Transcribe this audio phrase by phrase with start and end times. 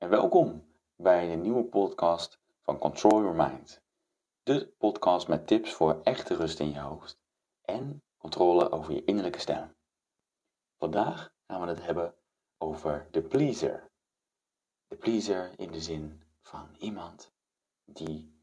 [0.00, 3.82] en welkom bij de nieuwe podcast van Control Your Mind.
[4.42, 7.20] De podcast met tips voor echte rust in je hoofd
[7.62, 9.76] en controle over je innerlijke stem.
[10.78, 12.14] Vandaag gaan we het hebben
[12.58, 13.90] over de pleaser.
[14.88, 17.32] De pleaser in de zin van iemand
[17.84, 18.42] die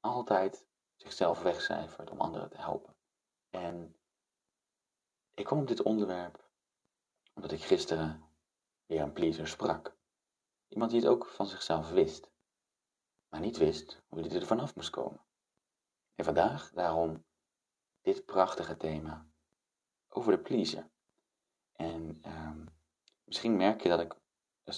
[0.00, 0.66] altijd
[0.96, 2.94] zichzelf wegcijfert om anderen te helpen.
[3.50, 3.96] En
[5.34, 6.48] ik kom op dit onderwerp
[7.34, 8.24] omdat ik gisteren
[8.86, 9.98] weer een pleaser sprak.
[10.70, 12.30] Iemand die het ook van zichzelf wist,
[13.28, 15.24] maar niet wist hoe hij er vanaf moest komen.
[16.14, 17.24] En vandaag daarom
[18.00, 19.26] dit prachtige thema
[20.08, 20.90] over de pleaser.
[21.72, 22.66] En ehm,
[23.24, 24.16] misschien merk je dat ik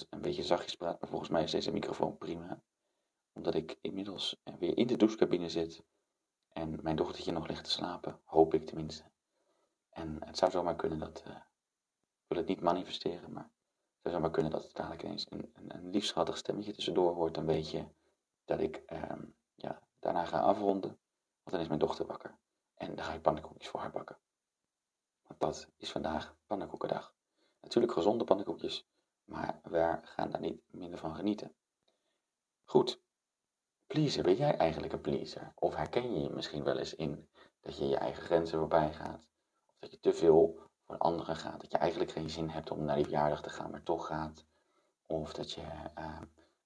[0.09, 2.63] een beetje zachtjes praat, maar volgens mij is deze microfoon prima.
[3.33, 5.83] Omdat ik inmiddels weer in de douchecabine zit
[6.49, 9.11] en mijn dochtertje nog ligt te slapen, hoop ik tenminste.
[9.89, 13.51] En het zou zomaar kunnen dat, uh, ik wil het niet manifesteren, maar
[14.11, 17.33] zou maar kunnen dat het dadelijk eens een, een, een liefschattig stemmetje tussendoor hoort.
[17.33, 17.85] Dan weet je
[18.45, 19.21] dat ik ehm,
[19.55, 20.89] ja, daarna ga afronden.
[21.43, 22.37] Want dan is mijn dochter wakker.
[22.73, 24.17] En dan ga ik pannenkoekjes voor haar bakken.
[25.27, 27.13] Want dat is vandaag pannenkoekendag.
[27.61, 28.87] Natuurlijk gezonde pannenkoekjes.
[29.23, 31.55] Maar we gaan daar niet minder van genieten.
[32.63, 33.01] Goed.
[33.87, 35.51] Pleaser, ben jij eigenlijk een pleaser?
[35.55, 37.29] Of herken je je misschien wel eens in
[37.59, 39.27] dat je je eigen grenzen voorbij gaat?
[39.67, 41.61] Of dat je te veel voor anderen gaat.
[41.61, 44.45] Dat je eigenlijk geen zin hebt om naar die verjaardag te gaan, maar toch gaat.
[45.05, 45.61] Of dat je
[45.97, 46.17] uh,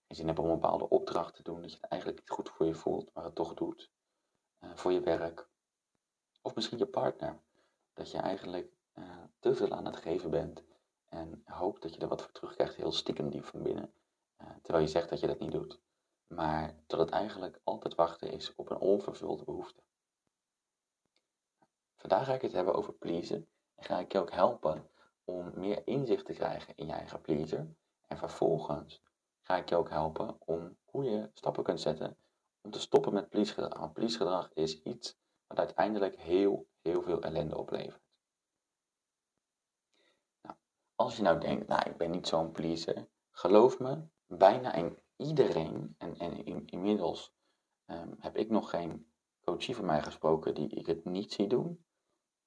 [0.08, 1.62] geen zin hebt om een bepaalde opdracht te doen.
[1.62, 3.92] Dat je het eigenlijk niet goed voor je voelt, maar het toch doet.
[4.60, 5.50] Uh, voor je werk.
[6.42, 7.40] Of misschien je partner.
[7.94, 10.64] Dat je eigenlijk uh, te veel aan het geven bent.
[11.06, 13.94] En hoopt dat je er wat voor terugkrijgt, heel stiekem diep van binnen.
[14.62, 15.80] terwijl je zegt dat je dat niet doet.
[16.28, 19.84] Maar dat het eigenlijk altijd wachten is op een onvervulde behoefte.
[21.96, 24.90] Vandaag ga ik het hebben over pleasen en ga ik je ook helpen
[25.24, 27.76] om meer inzicht te krijgen in je eigen pleaser.
[28.08, 29.02] En vervolgens
[29.42, 32.18] ga ik je ook helpen om hoe je stappen kunt zetten
[32.62, 33.80] om te stoppen met pleasegedrag.
[33.80, 35.18] Want is iets
[35.48, 38.02] wat uiteindelijk heel, heel veel ellende oplevert.
[40.42, 40.56] Nou,
[40.96, 45.96] als je nou denkt, nou ik ben niet zo'n pleaser, geloof me, bijna in iedereen,
[45.98, 47.34] en, en in, inmiddels
[47.86, 49.12] um, heb ik nog geen
[49.42, 51.86] coachie van mij gesproken die ik het niet zie doen,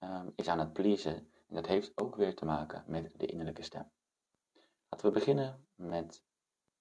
[0.01, 1.15] um, is aan het pleasen.
[1.49, 3.91] En dat heeft ook weer te maken met de innerlijke stem.
[4.89, 6.23] Laten we beginnen met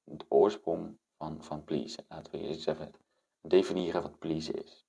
[0.04, 2.06] de oorsprong van, van pleasen.
[2.08, 2.92] Laten we eens even
[3.42, 4.86] definiëren wat pleasen is.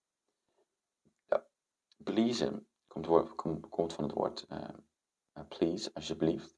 [1.27, 1.47] Ja,
[1.97, 4.69] pleasen komt, komt, van het woord uh,
[5.49, 6.57] please, alsjeblieft.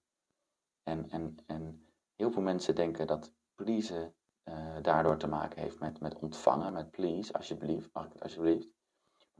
[0.82, 6.00] En, en, en heel veel mensen denken dat pleasen uh, daardoor te maken heeft met,
[6.00, 8.68] met ontvangen, met please, alsjeblieft, mag ik het alsjeblieft.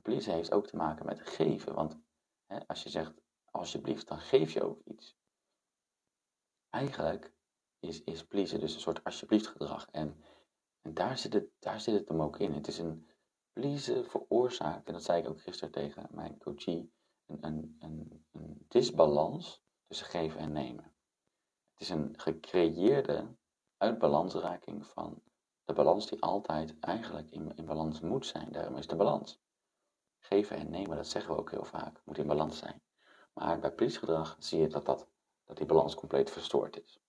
[0.03, 1.99] Please heeft ook te maken met geven, want
[2.66, 3.12] als je zegt
[3.50, 5.16] alsjeblieft, dan geef je ook iets.
[6.70, 7.32] Eigenlijk
[7.78, 9.88] is, is pleasen dus een soort alsjeblieft gedrag.
[9.90, 10.24] En,
[10.82, 12.52] en daar, zit het, daar zit het hem ook in.
[12.52, 13.08] Het is een
[13.52, 16.92] pleasen veroorzaakt, en dat zei ik ook gisteren tegen mijn coachie,
[17.26, 20.94] een, een, een, een disbalans tussen geven en nemen.
[21.72, 23.36] Het is een gecreëerde
[23.76, 25.22] uitbalansraking van
[25.64, 28.52] de balans die altijd eigenlijk in, in balans moet zijn.
[28.52, 29.40] Daarom is de balans.
[30.24, 32.82] Geven en nemen, dat zeggen we ook heel vaak, moet in balans zijn.
[33.32, 35.08] Maar bij please zie je dat, dat,
[35.44, 37.00] dat die balans compleet verstoord is.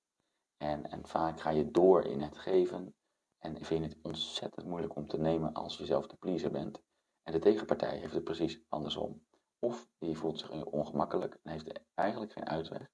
[0.57, 2.96] En, en vaak ga je door in het geven
[3.40, 6.81] en vind je het ontzettend moeilijk om te nemen als je zelf de pleaser bent.
[7.24, 9.25] En de tegenpartij heeft het precies andersom.
[9.59, 12.90] Of die voelt zich ongemakkelijk en heeft eigenlijk geen uitweg.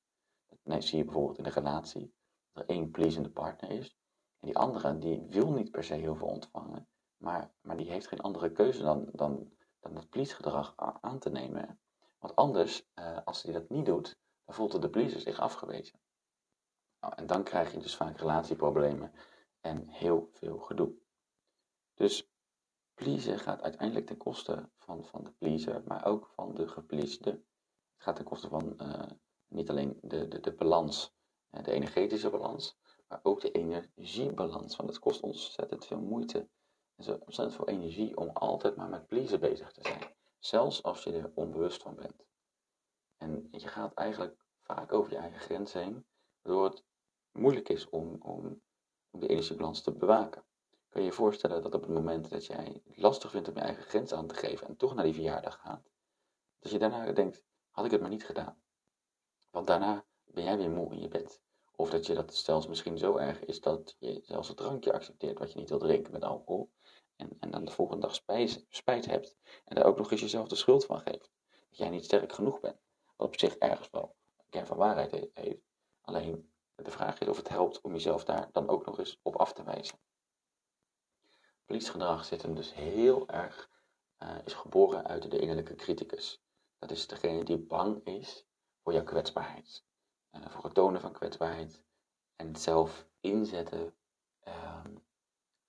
[0.64, 2.14] Dat zie je bijvoorbeeld in de relatie.
[2.52, 3.98] Dat er één pleasende partner is.
[4.40, 6.88] En die andere die wil niet per se heel veel ontvangen.
[7.18, 11.80] Maar, maar die heeft geen andere keuze dan, dan dan het please-gedrag aan te nemen.
[12.20, 16.00] Want anders, uh, als hij dat niet doet, dan voelt de pleaser zich afgewezen.
[17.00, 19.12] Nou, en dan krijg je dus vaak relatieproblemen
[19.62, 20.94] en heel veel gedoe.
[21.94, 22.30] Dus
[22.94, 27.30] pleasen gaat uiteindelijk ten koste van, van de pleaser, maar ook van de gepleasde.
[27.30, 29.04] Het gaat ten koste van uh,
[29.48, 31.14] niet alleen de, de, de balans,
[31.50, 32.78] de energetische balans,
[33.08, 34.76] maar ook de energiebalans.
[34.76, 36.50] Want het kost ontzettend veel moeite
[37.00, 40.14] zo ontzettend veel energie om altijd maar met pleasen bezig te zijn.
[40.40, 42.26] Zelfs als je er onbewust van bent.
[43.18, 46.06] En je gaat eigenlijk vaak over je eigen grens heen,
[46.42, 46.84] waardoor het
[47.32, 48.62] moeilijk is om, om,
[49.12, 50.44] die energiebalans te bewaken.
[50.90, 53.62] Kan je je voorstellen dat op het moment dat jij het lastig vindt om je
[53.62, 55.90] eigen grens aan te geven en toch naar die verjaardag gaat,
[56.60, 58.62] dat je daarna denkt, had ik het maar niet gedaan.
[59.52, 61.42] Want daarna ben jij weer moe in je bed.
[61.76, 65.40] Of dat je dat zelfs misschien zo erg is dat je zelfs het drankje accepteert
[65.40, 66.72] wat je niet wil drinken met alcohol.
[67.20, 69.38] En, en dan de volgende dag spijt, spijt hebt.
[69.66, 71.32] En daar ook nog eens jezelf de schuld van geeft.
[71.70, 72.82] Dat jij niet sterk genoeg bent.
[73.16, 75.62] Wat op zich ergens wel een kern van waarheid heeft.
[76.02, 79.36] Alleen De vraag is of het helpt om jezelf daar dan ook nog eens op
[79.36, 80.00] af te wijzen.
[81.66, 83.70] Please-gedrag zit hem dus heel erg,
[84.20, 86.42] uh, is geboren uit de innerlijke criticus.
[86.78, 88.46] Dat is degene die bang is
[88.84, 89.84] voor jouw kwetsbaarheid.
[90.32, 91.84] Uh, voor het tonen van kwetsbaarheid
[92.36, 93.96] en het zelf inzetten
[94.48, 94.84] uh,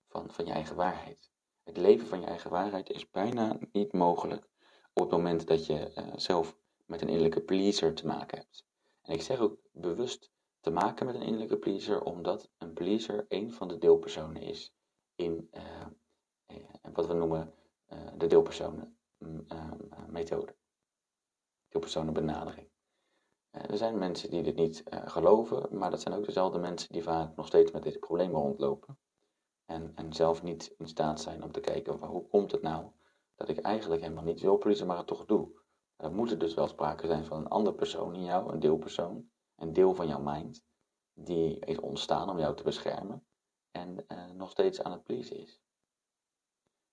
[0.07, 1.31] van, van je eigen waarheid.
[1.71, 4.47] Het leven van je eigen waarheid is bijna niet mogelijk
[4.93, 8.65] op het moment dat je uh, zelf met een innerlijke pleaser te maken hebt.
[9.01, 13.53] En ik zeg ook bewust te maken met een innerlijke pleaser, omdat een pleaser een
[13.53, 14.73] van de deelpersonen is
[15.15, 16.57] in uh,
[16.93, 17.53] wat we noemen
[17.93, 19.45] uh, de deelpersonen mm.
[21.69, 22.69] Deelpersonenbenadering.
[23.51, 27.35] er zijn mensen die dit niet geloven, maar dat zijn ook dezelfde mensen die vaak
[27.35, 28.97] nog steeds met dit probleem rondlopen.
[29.71, 32.91] En, en zelf niet in staat zijn om te kijken van hoe komt het nou
[33.35, 35.59] dat ik eigenlijk helemaal niet wil pleasen, maar het toch doe.
[35.97, 39.29] Dan moet er dus wel sprake zijn van een andere persoon in jou, een deelpersoon,
[39.55, 40.65] een deel van jouw mind,
[41.13, 43.25] die is ontstaan om jou te beschermen
[43.71, 45.61] en uh, nog steeds aan het pleasen is.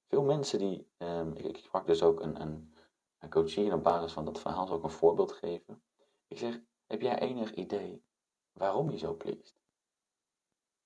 [0.08, 2.74] Veel mensen die, um, ik, ik, sprak dus ook een, een,
[3.18, 5.82] een coachie en op basis van dat verhaal ik een voorbeeld geven.
[6.26, 8.04] Ik zeg, heb jij enig idee
[8.52, 9.60] waarom je zo pleest?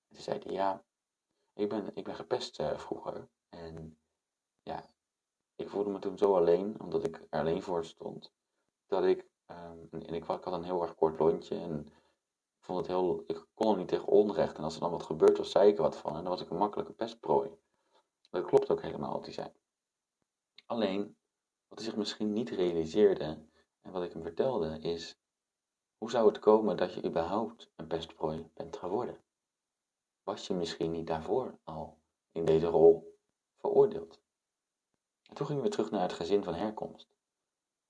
[0.09, 0.85] En ze zeiden, ja,
[1.63, 3.99] ik ben, ik ben gepest uh, vroeger en
[4.63, 4.85] ja,
[5.55, 8.33] ik voelde me toen zo alleen, omdat ik er alleen voor stond,
[8.87, 11.87] dat ik, um, en ik, ik, had een heel erg kort lontje en
[12.59, 14.57] ik vond het heel, ik kon er niet tegen onrecht.
[14.57, 16.41] En als er dan wat gebeurd was, zei ik er wat van en dan was
[16.41, 17.51] ik een makkelijke pestprooi.
[18.31, 19.53] Dat klopt ook helemaal wat hij zei.
[20.67, 21.17] Alleen,
[21.69, 23.47] wat hij zich misschien niet realiseerde
[23.81, 25.19] en wat ik hem vertelde is,
[25.99, 29.25] hoe zou het komen dat je überhaupt een pestprooi bent geworden?
[30.23, 31.99] Was je misschien niet daarvoor al
[32.33, 33.19] in deze rol
[33.57, 34.21] veroordeeld?
[35.29, 37.15] En toen gingen we terug naar het gezin van herkomst.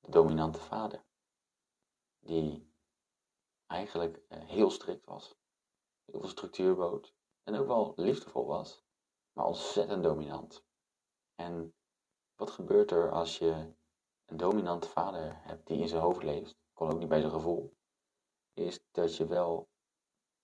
[0.00, 1.04] De dominante vader.
[2.18, 2.72] Die
[3.66, 5.36] eigenlijk eh, heel strikt was.
[6.04, 7.14] Heel veel structuur bood.
[7.42, 8.82] En ook wel liefdevol was.
[9.32, 10.64] Maar ontzettend dominant.
[11.34, 11.74] En
[12.36, 13.74] wat gebeurt er als je
[14.24, 16.56] een dominante vader hebt die in zijn hoofd leeft?
[16.72, 17.76] Kon ook niet bij zijn gevoel.
[18.52, 19.68] Is dat je wel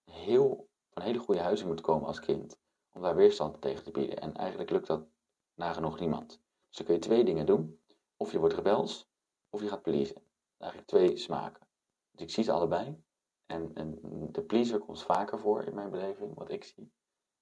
[0.05, 0.68] heel,
[0.99, 2.59] van hele goede huizen moet komen als kind.
[2.93, 4.21] Om daar weerstand tegen te bieden.
[4.21, 5.07] En eigenlijk lukt dat
[5.55, 6.29] nagenoeg niemand.
[6.69, 7.81] Dus dan kun je twee dingen doen.
[8.17, 9.09] Of je wordt rebels,
[9.51, 10.23] of je gaat pleasen.
[10.59, 11.67] Eigenlijk twee smaken.
[12.11, 13.03] Dus ik zie ze allebei.
[13.47, 13.99] En, en
[14.33, 16.93] de pleaser komt vaker voor in mijn beleving, wat ik zie.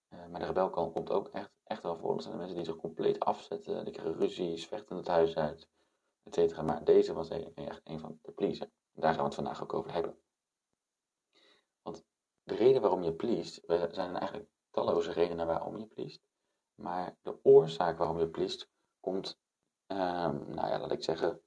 [0.09, 2.14] Uh, maar de rebel komt ook echt, echt wel voor.
[2.14, 3.85] Er zijn de mensen die zich compleet afzetten.
[3.85, 5.69] Die krijgen ruzie, vechten het huis uit,
[6.23, 6.62] et.
[6.62, 8.70] Maar deze was echt een van de pleaser.
[8.93, 10.19] Daar gaan we het vandaag ook over hebben.
[11.82, 12.05] Want
[12.46, 16.22] de reden waarom je pleest, er zijn eigenlijk talloze redenen waarom je pleest.
[16.75, 18.69] Maar de oorzaak waarom je pleest
[19.00, 19.38] komt,
[19.87, 21.40] um, nou ja, laat ik zeggen,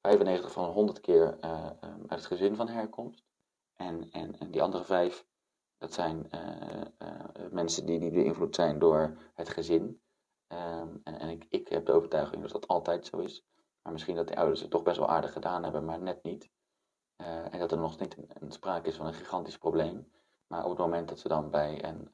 [0.00, 1.70] 95 van 100 keer uh,
[2.06, 3.24] uit het gezin van herkomst.
[3.74, 5.26] En, en, en die andere vijf,
[5.78, 10.02] dat zijn uh, uh, mensen die, die beïnvloed zijn door het gezin.
[10.48, 13.44] Um, en en ik, ik heb de overtuiging dat dat altijd zo is.
[13.82, 16.50] Maar misschien dat de ouders het toch best wel aardig gedaan hebben, maar net niet.
[17.16, 20.12] en dat er nog niet een, sprake is van een gigantisch probleem.
[20.54, 22.10] Maar op het moment dat ze dan bij een,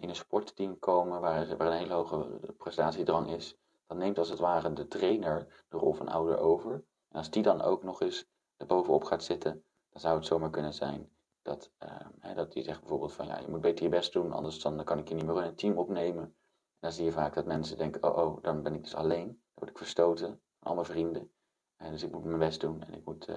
[0.00, 3.56] in een sportteam komen waar, waar een hele hoge prestatiedrang is,
[3.86, 6.72] dan neemt als het ware de trainer de rol van ouder over.
[7.08, 10.50] En als die dan ook nog eens er bovenop gaat zitten, dan zou het zomaar
[10.50, 11.10] kunnen zijn
[11.42, 14.32] dat, uh, hè, dat die zegt bijvoorbeeld van ja, je moet beter je best doen,
[14.32, 16.22] anders dan kan ik je niet meer in een team opnemen.
[16.22, 16.34] En
[16.80, 19.38] dan zie je vaak dat mensen denken, oh oh, dan ben ik dus alleen, dan
[19.54, 21.32] word ik verstoten al mijn vrienden.
[21.76, 23.28] En dus ik moet mijn best doen en ik moet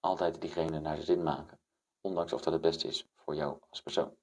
[0.00, 1.58] altijd diegene naar zijn zin maken.
[2.00, 4.16] Ondanks of dat het beste is voor jou als persoon.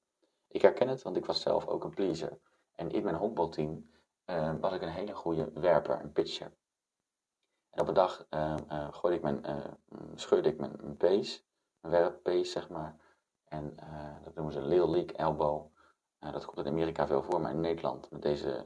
[0.47, 2.39] Ik herken het, want ik was zelf ook een pleaser.
[2.75, 3.89] En in mijn honkbalteam
[4.25, 6.51] uh, was ik een hele goede werper, een pitcher.
[7.69, 9.45] En op een dag uh, ik mijn,
[10.15, 11.41] scheurde ik mijn, mijn pace,
[11.79, 12.95] mijn werppace zeg maar.
[13.45, 13.75] En
[14.23, 15.65] dat noemen ze Little League Elbow.
[16.19, 18.63] dat komt in Amerika veel voor, maar in Nederland met deze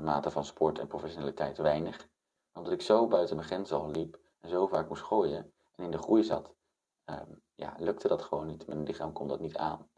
[0.00, 2.08] mate van sport en professionaliteit weinig.
[2.52, 5.90] Omdat ik zo buiten mijn grens al liep en zo vaak moest gooien en in
[5.90, 6.54] de groei zat,
[7.04, 8.66] um, ja, lukte dat gewoon niet.
[8.66, 9.88] Mijn lichaam kon dat niet aan.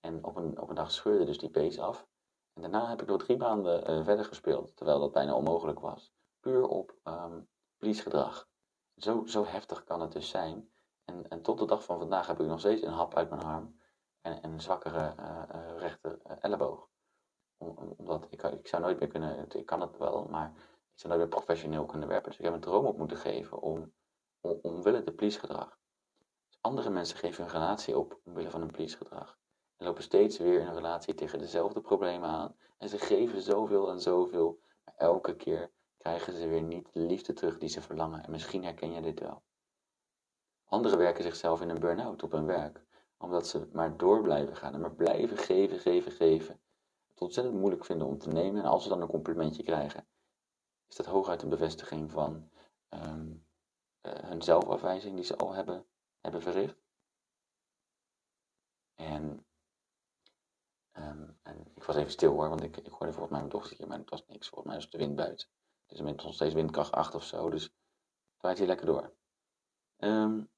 [0.00, 2.06] En op een, op een dag scheurde dus die pace af.
[2.52, 6.12] En daarna heb ik nog drie maanden uh, verder gespeeld, terwijl dat bijna onmogelijk was.
[6.40, 8.48] Puur op um, gedrag.
[8.96, 10.72] Zo, zo heftig kan het dus zijn.
[11.04, 13.42] En, en tot de dag van vandaag heb ik nog steeds een hap uit mijn
[13.42, 13.80] arm
[14.20, 16.88] en, een zwakkere uh, rechter elleboog.
[17.56, 20.52] Om, omdat ik, ik zou nooit meer kunnen, ik kan het wel, maar
[20.92, 22.28] ik zou nooit meer professioneel kunnen werken.
[22.28, 23.92] Dus ik heb een droom op moeten geven om,
[24.40, 25.68] om, omwille de please gedrag.
[25.68, 25.83] Dus
[26.64, 29.38] andere mensen geven hun relatie op omwille van een please gedrag
[29.76, 32.56] en lopen steeds weer in een relatie tegen dezelfde problemen aan.
[32.78, 37.32] En ze geven zoveel en zoveel, maar elke keer krijgen ze weer niet de liefde
[37.32, 38.24] terug die ze verlangen.
[38.24, 39.42] En misschien herken je dit wel.
[40.64, 42.84] Anderen werken zichzelf in een burn-out op hun werk,
[43.18, 46.60] Omdat ze maar door blijven gaan en maar blijven geven, geven, geven.
[47.10, 48.62] Het ontzettend moeilijk vinden om te nemen.
[48.62, 50.06] En als ze dan een complimentje krijgen,
[50.88, 52.50] is dat hooguit een bevestiging van
[52.90, 53.46] um,
[54.00, 55.86] hun zelfafwijzing die ze al hebben,
[56.24, 56.82] hebben verricht.
[58.94, 59.46] En,
[60.92, 63.86] ehm, en ik was even stil hoor, want ik, ik hoorde volgens mij mijn dochtertje,
[63.86, 64.48] maar het was niks.
[64.48, 65.48] Volgens mij was de wind buiten.
[65.82, 69.12] Het is inmiddels nog steeds windkracht 8 of zo, dus het waait hier lekker door.
[69.98, 70.50] Um,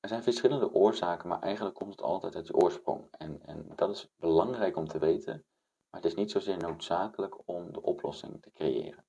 [0.00, 3.08] er zijn verschillende oorzaken, maar eigenlijk komt het altijd uit je oorsprong.
[3.10, 5.44] En, en dat is belangrijk om te weten,
[5.90, 9.04] maar het is niet zozeer noodzakelijk om de oplossing te creëren.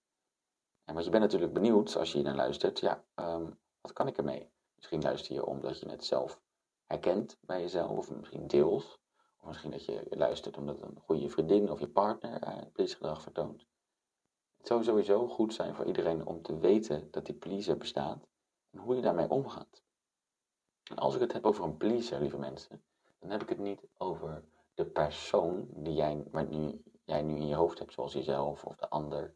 [0.84, 4.08] En want je bent natuurlijk benieuwd als je hier naar luistert, ja, um, wat kan
[4.08, 4.52] ik ermee?
[4.82, 6.42] Misschien luister je omdat je het zelf
[6.86, 9.00] herkent bij jezelf, of misschien deels.
[9.40, 13.66] Of misschien dat je luistert omdat een goede vriendin of je partner uh, pleasegedrag vertoont.
[14.58, 18.28] Het zou sowieso goed zijn voor iedereen om te weten dat die pleaser bestaat
[18.70, 19.84] en hoe je daarmee omgaat.
[20.84, 22.84] En als ik het heb over een pleaser, lieve mensen,
[23.20, 27.56] dan heb ik het niet over de persoon die jij, nu, jij nu in je
[27.56, 29.36] hoofd hebt, zoals jezelf of de ander.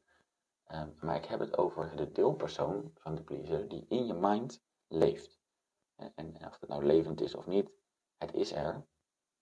[0.72, 4.64] Um, maar ik heb het over de deelpersoon van de pleaser die in je mind
[4.88, 5.39] leeft.
[5.96, 7.72] En, en of het nou levend is of niet,
[8.18, 8.86] het is er.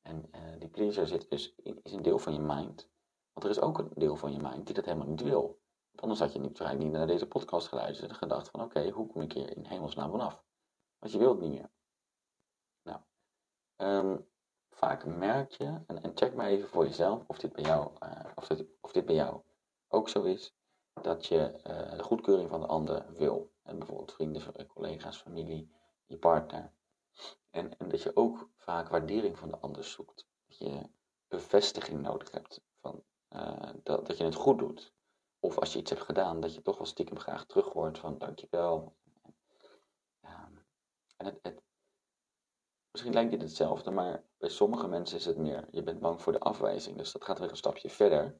[0.01, 2.89] En uh, die pleaser zit dus in, is een deel van je mind.
[3.33, 5.61] Want er is ook een deel van je mind die dat helemaal niet wil.
[5.89, 9.07] Want anders had je niet, niet naar deze podcast geluisterd en gedacht van oké, hoe
[9.07, 10.43] kom ik hier in hemelsnaam vanaf?
[10.99, 11.71] Want je wilt niet meer.
[12.83, 12.99] Nou,
[13.77, 14.27] um,
[14.69, 18.47] vaak merk je, en, check maar even voor jezelf of dit bij jou, uh, of,
[18.47, 19.41] dit, of dit bij jou
[19.87, 20.55] ook zo is,
[21.01, 23.52] dat je uh, de goedkeuring van de ander wil.
[23.63, 25.71] En bijvoorbeeld vrienden, collega's, familie,
[26.05, 26.73] je partner.
[27.49, 30.27] En, en dat je ook vaak waardering van de ander zoekt.
[30.47, 30.89] Dat je
[31.27, 34.93] bevestiging nodig hebt van, uh, dat, dat je het goed doet.
[35.39, 38.17] Of als je iets hebt gedaan, dat je toch wel stiekem graag terug hoort van
[38.17, 38.95] dankjewel.
[40.21, 40.49] Ja,
[41.17, 41.61] en het, het,
[42.91, 46.31] misschien lijkt dit hetzelfde, maar bij sommige mensen is het meer, je bent bang voor
[46.31, 46.97] de afwijzing.
[46.97, 48.39] Dus dat gaat weer een stapje verder.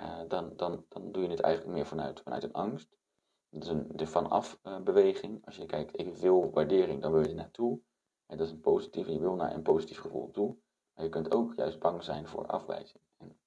[0.00, 2.96] Uh, dan, dan, dan doe je het eigenlijk meer vanuit, vanuit een angst.
[3.50, 5.46] Dat is een de vanaf uh, beweging.
[5.46, 7.80] Als je kijkt, ik wil waardering, dan wil je naartoe.
[8.26, 10.56] En dat is een positieve, je wil naar een positief gevoel toe.
[10.94, 13.02] Maar je kunt ook juist bang zijn voor afwijzing.
[13.16, 13.40] En,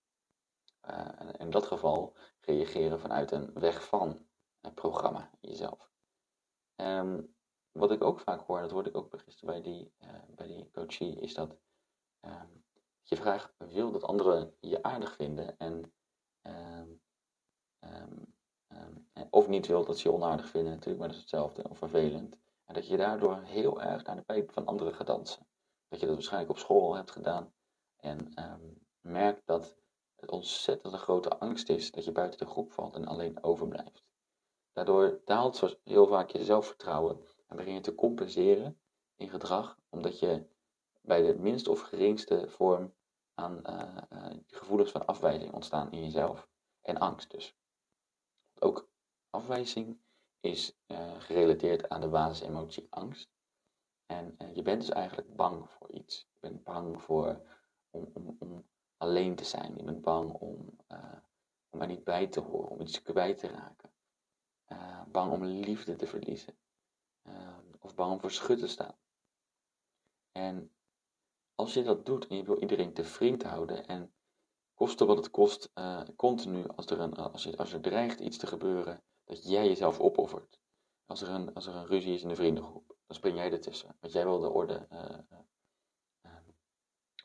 [0.89, 4.25] uh, in dat geval reageren vanuit een weg van
[4.73, 5.91] programma jezelf.
[6.75, 7.35] Um,
[7.71, 10.71] wat ik ook vaak hoor, dat hoorde ik ook gisteren bij die, uh, bij die
[10.71, 11.57] coachie, is dat
[12.21, 12.63] um,
[13.03, 15.93] je vraagt wil dat anderen je aardig vinden en
[16.41, 17.01] um,
[19.29, 22.37] of niet wil dat ze je onaardig vinden natuurlijk, maar dat is hetzelfde, of vervelend.
[22.65, 25.47] En dat je daardoor heel erg naar de pijp van anderen gaat dansen.
[25.87, 27.53] Dat je dat waarschijnlijk op school hebt gedaan
[27.97, 28.33] en
[29.01, 29.75] merkt dat
[30.15, 34.03] het ontzettend grote angst is dat je buiten de groep valt en alleen overblijft.
[34.73, 38.79] Daardoor daalt heel vaak je zelfvertrouwen en begin je te compenseren
[39.15, 40.45] in gedrag, omdat je
[41.01, 42.93] bij de minste of geringste vorm
[43.33, 46.47] aan uh, uh, gevoelens van afwijzing ontstaan in jezelf.
[46.81, 47.55] En angst dus.
[48.63, 48.89] Ook
[49.29, 49.97] afwijzing
[50.39, 53.29] is uh, gerelateerd aan de basisemotie angst.
[54.05, 56.27] En je bent dus eigenlijk bang voor iets.
[56.33, 57.41] Je bent bang voor
[57.89, 58.65] om, om,
[58.97, 59.75] alleen te zijn.
[59.75, 60.77] Je bent bang om,
[61.69, 63.91] om er niet bij te horen, om iets kwijt te raken.
[65.11, 66.57] bang om liefde te verliezen.
[67.21, 68.95] Ehm, of bang om voor schut te staan.
[70.31, 70.71] En
[71.55, 74.13] als je dat doet en je wil iedereen te vriend houden en
[74.73, 78.37] koste wat het kost, uh, continu als er, een, als, je, als er dreigt iets
[78.37, 80.59] te gebeuren, dat jij jezelf opoffert.
[81.05, 83.95] Als er, een, als er een ruzie is in de vriendengroep, dan spring jij ertussen.
[83.99, 86.29] Want jij wil de orde uh,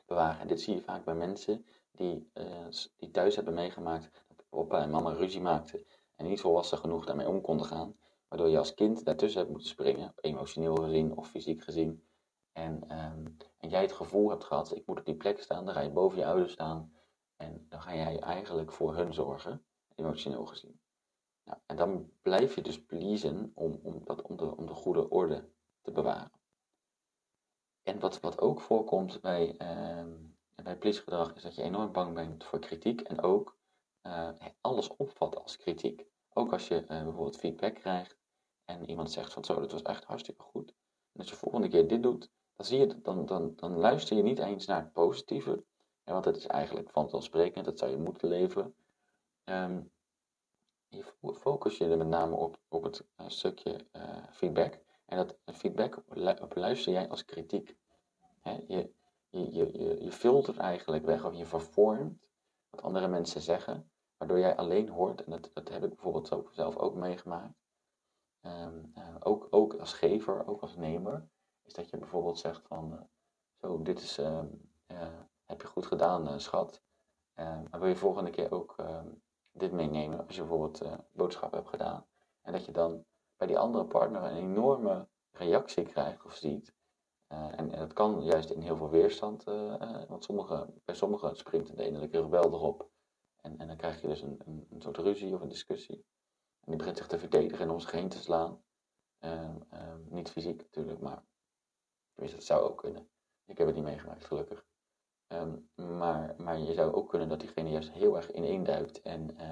[0.06, 0.40] bewaren.
[0.40, 2.30] En dit zie je vaak bij mensen die,
[2.96, 5.86] die thuis hebben meegemaakt dat papa en mama ruzie maakten
[6.16, 7.96] en niet volwassen genoeg daarmee om konden gaan.
[8.28, 12.02] Waardoor je als kind daartussen hebt moeten springen, emotioneel gezien of fysiek gezien.
[12.52, 15.74] En, um, en jij het gevoel hebt gehad, ik moet op die plek staan, dan
[15.74, 16.92] ga je boven je ouders staan.
[17.38, 19.64] En dan ga jij eigenlijk voor hun zorgen,
[19.94, 20.80] emotioneel gezien.
[21.44, 25.08] Nou, en dan blijf je dus pleasen om, om, dat, om, de, om de goede
[25.08, 25.48] orde
[25.80, 26.32] te bewaren.
[27.82, 29.56] En wat, wat ook voorkomt bij,
[29.98, 33.58] um, bij pleasegedrag is dat je enorm bang bent voor kritiek en ook
[34.02, 34.30] uh,
[34.60, 36.06] alles opvat als kritiek.
[36.32, 38.18] Ook als je uh, bijvoorbeeld feedback krijgt
[38.64, 40.68] en iemand zegt van zo, dat was echt hartstikke goed.
[41.12, 44.16] En als je de volgende keer dit doet, dan, zie je, dan, dan, dan luister
[44.16, 45.64] je niet eens naar het positieve.
[46.12, 48.74] Want het is eigenlijk vanzelfsprekend, dat zou je moeten leveren.
[49.44, 49.90] Um,
[50.88, 54.78] je focus je er met name op, op het uh, stukje uh, feedback.
[55.06, 55.96] En dat feedback
[56.42, 57.76] op luister jij als kritiek.
[58.42, 58.92] je,
[59.30, 62.18] je, je, je, filtert eigenlijk weg of je vervormt
[62.70, 63.90] wat andere mensen zeggen.
[64.16, 67.54] Waardoor jij alleen hoort, en dat, dat heb ik bijvoorbeeld zelf ook meegemaakt.
[68.42, 71.28] Um, uh, ook, ook als gever, ook als nemer,
[71.64, 73.08] is dat je bijvoorbeeld zegt van,
[73.60, 74.46] zo, dit is, ehm,
[75.48, 76.82] heb je goed gedaan, schat.
[77.34, 79.08] maar wil je volgende keer ook ehm,
[79.52, 82.06] dit meenemen als je bijvoorbeeld boodschappen hebt gedaan?
[82.42, 83.04] En dat je dan
[83.36, 86.74] bij die andere partner een enorme reactie krijgt of ziet.
[87.26, 89.44] en, en, dat kan juist in heel veel weerstand,
[90.08, 92.90] want sommige, bij sommigen springt de ene keer geweldig op.
[93.40, 94.40] En, en dan krijg je dus een,
[94.70, 96.06] een, soort ruzie of een discussie.
[96.60, 98.62] En die begint zich te verdedigen en om zich heen te slaan.
[99.18, 101.24] Ehm, ehm, niet fysiek natuurlijk, maar
[102.12, 103.08] tenminste, dat zou ook kunnen.
[103.44, 104.66] Ik heb het niet meegemaakt, gelukkig.
[105.28, 105.56] Ehm,
[105.98, 109.50] maar, maar je zou ook kunnen dat diegene juist heel erg ineenduikt en, uh,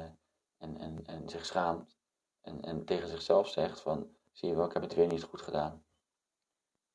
[0.56, 1.96] en, en, en zich schaamt.
[2.40, 5.42] En, en tegen zichzelf zegt van, zie je wel, ik heb het weer niet goed
[5.42, 5.84] gedaan.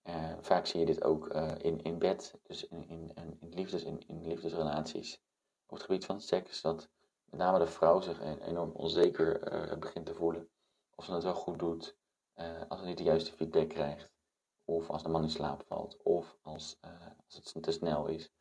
[0.03, 3.83] Uh, vaak zie je dit ook uh, in, in bed, dus in, in, in, liefdes,
[3.83, 5.21] in, in liefdesrelaties
[5.65, 6.89] op het gebied van seks, dat
[7.25, 9.39] met name de vrouw zich enorm onzeker
[9.79, 10.49] begint te voelen.
[10.95, 11.97] Of ze het wel goed doet,
[12.67, 14.13] als ze niet de juiste feedback krijgt.
[14.65, 16.77] Of als de man in slaap valt, of als,
[17.25, 18.31] als het te snel is.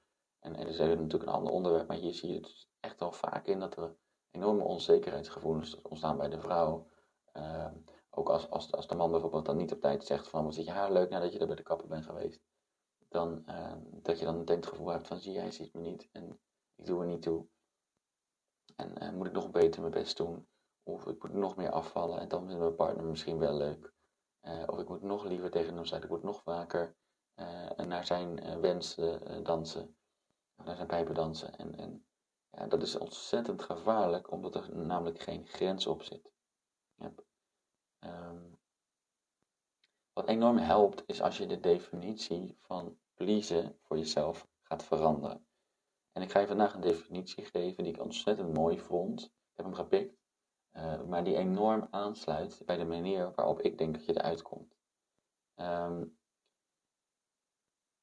[0.41, 3.13] En, er is natuurlijk een ander onderwerp, maar hier zie je het dus echt wel
[3.13, 3.97] vaak in dat er
[4.31, 6.89] enorme onzekerheidsgevoelens ontstaan bij de vrouw.
[7.33, 7.75] Ehm,
[8.11, 10.65] ook als, als, als de man bijvoorbeeld dan niet op tijd zegt van, wat zit
[10.65, 12.41] je haar leuk nadat je er bij de kapper bent geweest.
[13.09, 16.09] Dan, ehm, dat je dan het gevoel hebt van, zie jij ziet me niet.
[16.13, 16.41] En
[16.77, 17.47] ik doe er niet toe.
[18.77, 20.49] En uh, moet ik nog beter mijn best doen?
[20.83, 23.93] Of ik moet nog meer afvallen en dan vindt mijn partner misschien wel leuk.
[24.43, 26.97] Uh, of ik moet nog liever tegen hem zijn, ik moet nog vaker
[27.37, 29.01] uh, naar zijn wens
[29.43, 29.97] dansen.
[30.65, 31.57] Naar zijn pijpen dansen.
[31.57, 32.07] En, en
[32.51, 36.31] ja, dat is ontzettend gevaarlijk, omdat er namelijk geen grens op zit.
[38.05, 38.59] Um,
[40.13, 45.47] wat enorm helpt, is als je de definitie van pleasen voor jezelf gaat veranderen.
[46.13, 49.23] En ik ga je vandaag een definitie geven die ik ontzettend mooi vond.
[49.25, 50.19] Ik heb hem gepikt.
[50.73, 54.75] Uh, maar die enorm aansluit bij de manier waarop ik denk dat je eruit komt.
[55.57, 56.20] Um,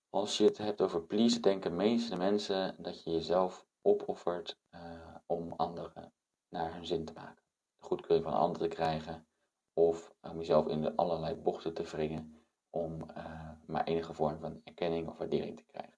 [0.09, 5.53] als je het hebt over please, denken meeste mensen dat je jezelf opoffert uh, om
[5.53, 6.13] anderen
[6.49, 7.43] naar hun zin te maken.
[7.77, 9.27] De goedkeuring van anderen te krijgen
[9.73, 15.07] of om jezelf in allerlei bochten te wringen om uh, maar enige vorm van erkenning
[15.07, 15.97] of waardering te krijgen.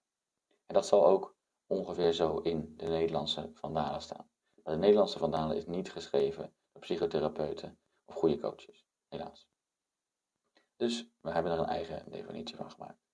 [0.65, 1.35] En dat zal ook
[1.67, 4.29] ongeveer zo in de Nederlandse Vandalen staan.
[4.63, 9.47] Maar de Nederlandse Vandalen is niet geschreven door psychotherapeuten of goede coaches, helaas.
[10.75, 13.08] Dus we hebben er een eigen definitie van gemaakt.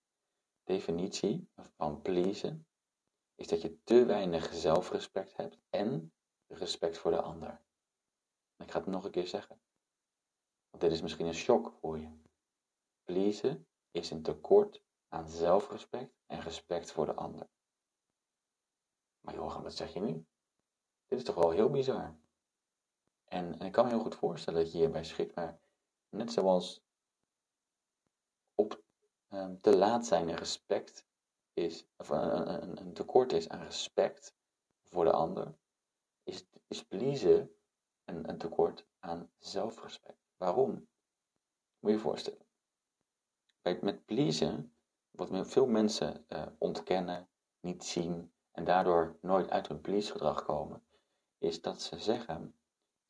[0.65, 2.67] Definitie van pleasen
[3.35, 6.13] is dat je te weinig zelfrespect hebt en
[6.47, 7.61] respect voor de ander.
[8.57, 9.61] Ik ga het nog een keer zeggen.
[10.69, 12.17] Want dit is misschien een shock voor je.
[13.03, 17.49] Pleasen is een tekort aan zelfrespect en respect voor de ander.
[19.19, 20.25] Maar Johan, wat zeg je nu?
[21.05, 22.17] Dit is toch wel heel bizar.
[23.25, 25.59] En, en ik kan me heel goed voorstellen dat je hierbij schikt, maar
[26.09, 26.84] net zoals
[29.35, 31.05] um, te laat zijn en respect
[31.53, 34.35] is, of een, een, tekort is aan respect
[34.85, 35.55] voor de ander,
[36.23, 37.55] is, is pleasen
[38.05, 40.19] een, een tekort aan zelfrespect.
[40.37, 40.87] Waarom?
[41.79, 42.45] Moet je je voorstellen.
[43.61, 44.75] Bij, met pleasen,
[45.11, 50.83] wat veel mensen uh, ontkennen, niet zien, en daardoor nooit uit hun please-gedrag komen,
[51.37, 52.55] is dat ze zeggen,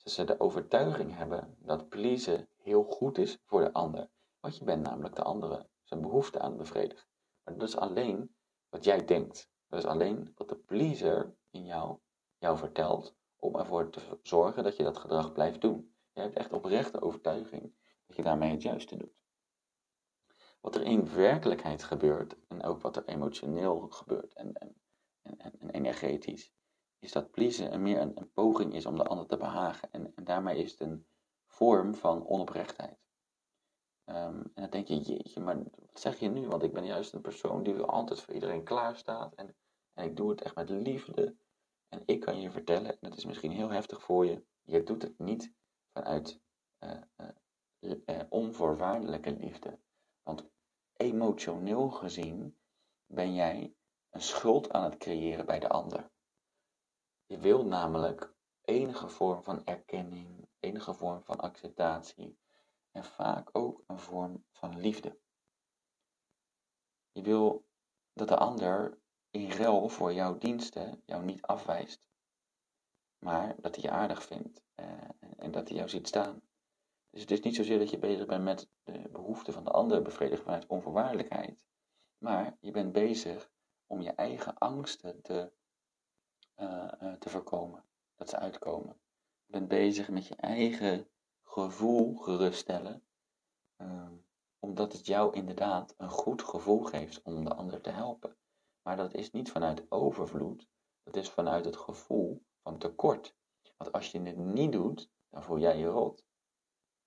[0.03, 4.09] dat ze de overtuiging hebben dat pleasen heel goed is voor de ander.
[4.39, 7.07] Want je bent namelijk de andere zijn behoefte aan bevredigen.
[7.43, 8.35] Maar dat is alleen
[8.69, 9.49] wat jij denkt.
[9.67, 11.99] Dat is alleen wat de pleaser in jou,
[12.37, 15.95] jou vertelt om ervoor te zorgen dat je dat gedrag blijft doen.
[16.13, 19.13] Je hebt echt oprechte overtuiging dat je daarmee het juiste doet.
[20.61, 24.75] Wat er in werkelijkheid gebeurt en ook wat er emotioneel gebeurt en, en
[25.25, 26.53] en, en, en energetisch,
[26.99, 29.91] is dat pleasen meer een, een, poging is om de ander te behagen.
[29.91, 31.07] En, en daarmee is het een
[31.45, 33.04] vorm van onoprechtheid.
[34.05, 36.47] Um, en dan denk je, jeetje, maar wat zeg je nu?
[36.47, 39.33] Want ik ben juist een persoon die altijd voor iedereen klaar staat.
[39.35, 39.55] En,
[39.93, 41.35] en ik doe het echt met liefde.
[41.89, 45.01] En ik kan je vertellen, en dat is misschien heel heftig voor je, je doet
[45.01, 45.53] het niet
[45.93, 46.39] vanuit
[46.79, 47.01] uh,
[47.79, 49.79] uh, uh, onvoorwaardelijke liefde.
[50.23, 50.49] Want
[50.93, 52.57] emotioneel gezien
[53.05, 53.75] ben jij
[54.09, 56.11] een schuld aan het creëren bij de ander.
[57.25, 62.37] Je wil namelijk enige vorm van erkenning, enige vorm van acceptatie
[62.95, 65.17] en vaak ook een vorm van liefde.
[67.11, 67.65] Je wil
[68.13, 72.07] dat de ander in ruil voor jouw diensten jou niet afwijst,
[73.17, 76.41] maar dat hij je aardig vindt eh, en dat hij jou ziet staan.
[77.09, 80.01] Dus het is niet zozeer dat je bezig bent met de behoeften van de ander
[80.01, 81.65] bevredigen vanuit onvoorwaardelijkheid,
[82.17, 83.49] maar je bent bezig
[83.87, 85.51] om je eigen angsten te,
[86.55, 87.83] uh, uh, te voorkomen,
[88.15, 88.99] dat ze uitkomen.
[89.45, 91.09] Je bent bezig met je eigen
[91.55, 93.03] gevoel geruststellen,
[93.77, 94.11] uh,
[94.59, 98.37] omdat het jou inderdaad een goed gevoel geeft om de ander te helpen.
[98.81, 100.67] Maar dat is niet vanuit overvloed,
[101.03, 103.35] dat is vanuit het gevoel van tekort.
[103.77, 106.25] Want als je het niet doet, dan voel jij je rot.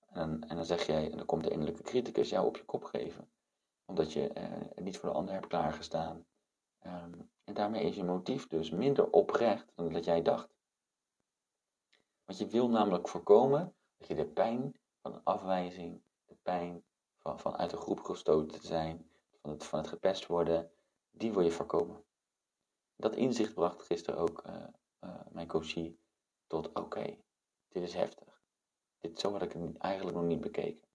[0.07, 2.83] En, en dan zeg jij, en dan komt de innerlijke criticus jou op je kop
[2.83, 3.31] geven.
[3.85, 6.25] Omdat je eh, niet voor de ander hebt klaargestaan.
[6.81, 10.49] Um, en daarmee is je motief dus minder oprecht dan dat jij dacht.
[12.25, 16.83] Want je wil namelijk voorkomen dat je de pijn van afwijzing, de pijn
[17.17, 19.09] van, van uit de groep gestoten te zijn,
[19.41, 20.71] van het, van het gepest worden,
[21.11, 22.03] die wil je voorkomen.
[22.95, 24.67] Dat inzicht bracht gisteren ook uh,
[25.03, 25.99] uh, mijn coachie
[26.47, 27.17] tot oké,
[27.67, 28.41] dit is heftig.
[28.99, 30.87] Dit, zo had ik het eigenlijk nog niet bekeken.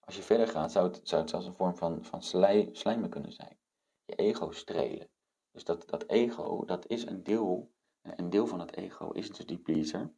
[0.00, 3.10] Als je verder gaat, zou het, zou het zelfs een vorm van, van slijm, slijmen
[3.10, 3.58] kunnen zijn.
[4.04, 5.10] Je ego strelen.
[5.50, 7.70] Dus dat, dat ego, dat is een deel,
[8.02, 10.12] een deel van het ego is dus die pleaser.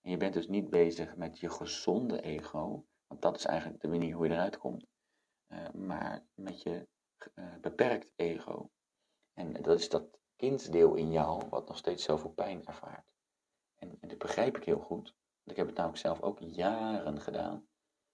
[0.00, 3.88] En je bent dus niet bezig met je gezonde ego, want dat is eigenlijk de
[3.88, 4.86] manier hoe je eruit komt.
[5.48, 6.88] Uh, maar met je
[7.34, 8.70] uh, beperkt ego.
[9.32, 13.12] En dat is dat kindsdeel in jou wat nog steeds zoveel pijn ervaart.
[13.74, 15.14] En, dat begrijp ik heel goed.
[15.42, 17.68] Want ik heb het namelijk zelf ook jaren gedaan.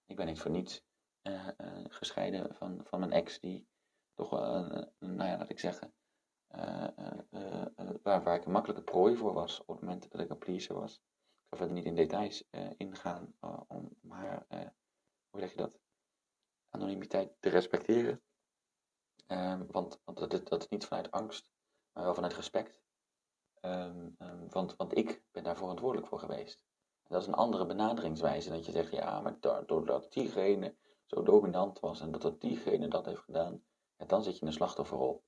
[0.05, 0.85] Ik ben niet voor niets
[1.23, 1.47] uh,
[1.87, 3.67] gescheiden van, van mijn ex, die
[4.13, 5.93] toch, nou ja, laat ik zeggen,
[8.01, 10.75] waar, waar ik een makkelijke prooi voor was op het moment dat ik een pleaser
[10.75, 11.01] was.
[11.49, 12.43] Ga verder niet in details
[12.77, 13.33] ingaan
[13.67, 14.45] om haar
[15.29, 15.79] hoe zeg je dat,
[16.69, 18.21] anonimiteit te respecteren.
[19.27, 21.51] Um, want want dat, dat is niet vanuit angst,
[21.91, 22.81] maar wel vanuit respect.
[23.61, 26.65] Um, um, want, want ik ben daar verantwoordelijk voor geweest.
[27.03, 28.49] Dat is een andere benaderingswijze.
[28.49, 33.21] Dat je zegt, ja, maar doordat diegene zo dominant was en dat diegene dat heeft
[33.23, 33.63] gedaan,
[33.95, 35.23] dan zit je een slachtofferrol.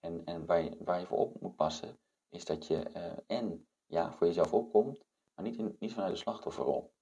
[0.00, 3.68] En, en waar, je, waar je voor op moet passen, is dat je uh, en
[3.86, 5.04] ja, voor jezelf opkomt,
[5.42, 6.92] niet, in, vanuit de slachtofferrol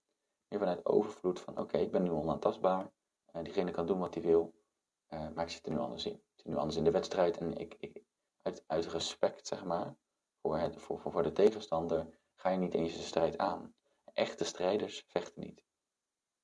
[0.50, 2.90] meer vanuit overvloed van oké, ik ben nu onaantastbaar.
[3.33, 4.55] Uh, diegene kan doen wat hij wil,
[5.09, 6.12] uh, maar ik zit er nu anders in.
[6.12, 8.03] Ik zit nu anders in de wedstrijd en ik, ik
[8.42, 9.96] uit, uit respect, zeg maar,
[10.40, 13.74] voor, voor, voor, de tegenstander, ga je niet eens de strijd aan.
[14.12, 15.64] Echte strijders vechten niet.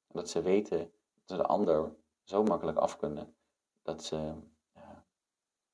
[0.08, 0.78] Dat ze weten
[1.14, 3.36] dat ze de ander zo makkelijk af kunnen,
[3.82, 4.34] dat ze,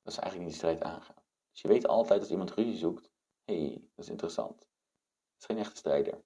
[0.03, 1.23] dat ze eigenlijk niet de strijd aangaan.
[1.51, 3.11] Dus je weet altijd als iemand ruzie zoekt,
[3.45, 4.69] hé, hey, dat is interessant.
[5.43, 6.23] Is geen echte strijder.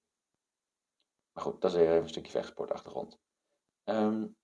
[1.32, 3.18] Maar goed, dat is even een stukje vechtsportachtergrond.
[3.84, 4.36] Um,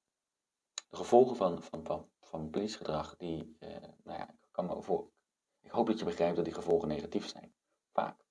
[0.88, 3.68] de gevolgen van, van, van, van politiegedrag, die, uh,
[4.04, 5.11] nou ja, ik kan me voor.
[5.61, 7.54] Ik hoop dat je begrijpt dat die gevolgen negatief zijn.
[7.92, 8.24] Vaak.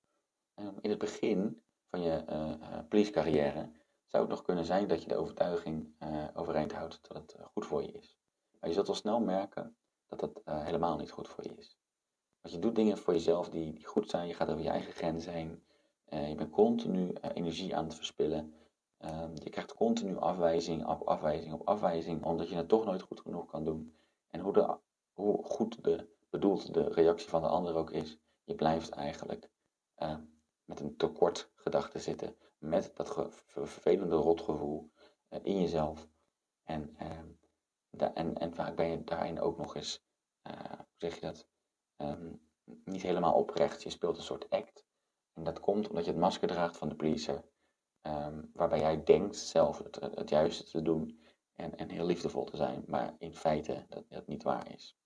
[0.56, 3.72] Um, in het begin van je uh, uh, politiecarrière
[4.06, 5.96] zou het nog kunnen zijn dat je de overtuiging
[6.34, 8.18] overeind houdt dat het goed voor je is.
[8.60, 9.78] Maar je zult al snel merken
[10.08, 11.78] dat dat helemaal niet goed voor je is.
[12.42, 14.94] Want je doet dingen voor jezelf die, die goed zijn, je gaat over je eigen
[14.94, 15.64] grenzen heen.
[16.14, 18.54] Uh, je bent continu uh, energie aan het verspillen.
[19.00, 23.20] Uh, je krijgt continu afwijzing op afwijzing op afwijzing, omdat je het toch nooit goed
[23.20, 23.96] genoeg kan doen.
[24.30, 24.78] En hoe, de,
[25.14, 29.50] hoe goed de, bedoeld de reactie van de ander ook is, je blijft eigenlijk
[29.96, 30.18] eh,
[30.66, 32.36] met een tekort gedachte zitten.
[32.58, 34.92] Met dat vervelende rotgevoel
[35.44, 36.08] in jezelf.
[36.64, 36.96] En,
[38.14, 40.04] en, en vaak ben je daarin ook nog eens,
[40.42, 41.48] hoe zeg je dat,
[41.98, 43.84] um, niet helemaal oprecht.
[43.84, 44.86] Je speelt een soort act.
[45.34, 47.44] En dat komt omdat je het masker draagt van de pleaser.
[48.02, 51.20] Um, waarbij jij denkt zelf het, het, juiste te doen
[51.54, 54.98] en, en heel liefdevol te zijn, maar in feite dat dat niet waar is.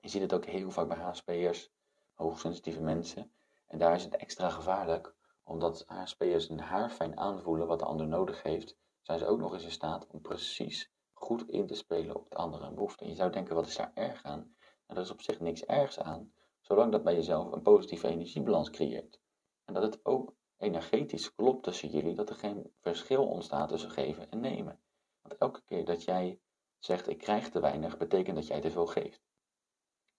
[0.00, 1.70] Je ziet het ook heel vaak bij HSP'ers,
[2.14, 3.32] hoogsensitieve mensen.
[3.66, 8.08] En daar is het extra gevaarlijk, omdat HSP'ers een haar fijn aanvoelen wat de ander
[8.08, 12.16] nodig heeft, zijn ze ook nog eens in staat om precies goed in te spelen
[12.16, 13.04] op de andere behoefte.
[13.04, 14.54] En je zou denken, wat is daar erg aan?
[14.86, 18.70] Nou, er is op zich niks ergs aan, zolang dat bij jezelf een positieve energiebalans
[18.70, 19.20] creëert.
[19.66, 24.30] En dat het ook energetisch klopt tussen jullie, dat er geen verschil ontstaat tussen geven
[24.30, 24.80] en nemen.
[25.22, 26.40] Want elke keer dat jij
[26.78, 29.22] zegt ik krijg te weinig, betekent dat jij te veel geeft.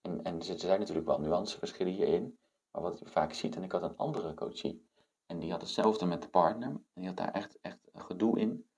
[0.00, 2.38] En, en er zijn natuurlijk wel nuanceverschillen hierin,
[2.70, 4.88] maar wat je vaak ziet, en ik had een andere coachie,
[5.26, 8.70] en die had hetzelfde met de partner, en die had daar echt, echt gedoe in.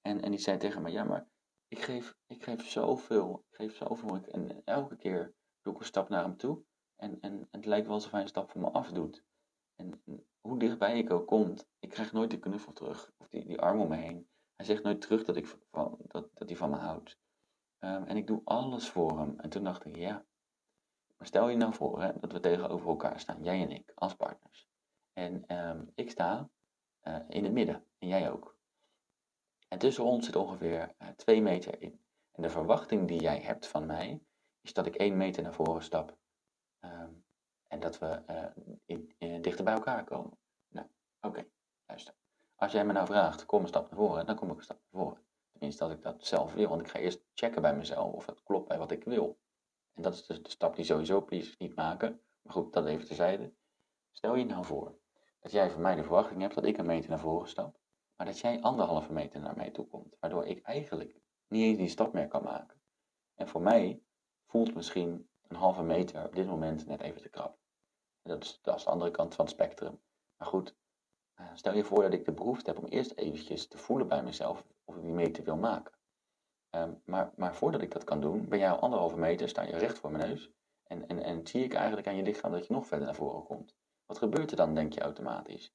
[0.00, 1.28] En, en die zei tegen mij, ja maar
[1.68, 6.08] ik geef, ik geef zoveel, ik geef zoveel, en elke keer doe ik een stap
[6.08, 6.62] naar hem toe,
[6.96, 9.24] en, en, het lijkt wel alsof hij een stap van me afdoet.
[9.80, 10.02] En
[10.40, 13.12] hoe dichtbij ik ook kom, ik krijg nooit die knuffel terug.
[13.18, 14.28] Of die, die arm om me heen.
[14.56, 17.18] Hij zegt nooit terug dat, ik van, dat, dat hij van me houdt.
[17.78, 19.38] Um, en ik doe alles voor hem.
[19.38, 20.24] En toen dacht ik, ja.
[21.16, 23.42] Maar stel je nou voor hè, dat we tegenover elkaar staan.
[23.42, 24.68] Jij en ik, als partners.
[25.12, 26.50] En um, ik sta
[27.02, 27.84] uh, in het midden.
[27.98, 28.56] En jij ook.
[29.68, 32.00] En tussen ons zit ongeveer uh, twee meter in.
[32.32, 34.22] En de verwachting die jij hebt van mij,
[34.60, 36.16] is dat ik één meter naar voren stap.
[36.80, 37.19] Um,
[37.70, 38.44] en dat we uh,
[38.84, 40.38] in, in, dichter bij elkaar komen.
[40.68, 40.86] Nou,
[41.20, 41.46] oké,
[41.86, 42.14] luister.
[42.54, 44.80] Als jij me nou vraagt, kom een stap naar voren, dan kom ik een stap
[44.90, 45.22] naar voren.
[45.52, 46.68] Tenminste, dat ik dat zelf wil.
[46.68, 49.38] Want ik ga eerst checken bij mezelf of het klopt bij wat ik wil.
[49.94, 52.20] En dat is dus de stap die sowieso please niet maken.
[52.42, 53.54] Maar goed, dat even terzijde.
[54.10, 54.98] Stel je nou voor
[55.40, 57.78] dat jij van mij de verwachting hebt dat ik een meter naar voren stap.
[58.16, 60.16] Maar dat jij anderhalve meter naar mij toe komt.
[60.20, 62.80] Waardoor ik eigenlijk niet eens die stap meer kan maken.
[63.34, 64.02] En voor mij
[64.46, 67.59] voelt misschien een halve meter op dit moment net even te krap.
[68.22, 70.00] Dat is, de andere kant van het spectrum.
[70.36, 70.74] Maar goed,
[71.34, 74.22] eh, stel je voor dat ik de behoefte heb om eerst eventjes te voelen bij
[74.22, 75.94] mezelf of ik die meter wil maken.
[76.70, 79.76] Ehm, maar, maar voordat ik dat kan doen, ben jij al anderhalve meter, sta je
[79.76, 80.50] recht voor mijn neus.
[80.82, 83.44] En, en, en zie ik eigenlijk aan je lichaam dat je nog verder naar voren
[83.44, 83.74] komt.
[84.06, 85.74] Wat gebeurt er dan, denk je automatisch?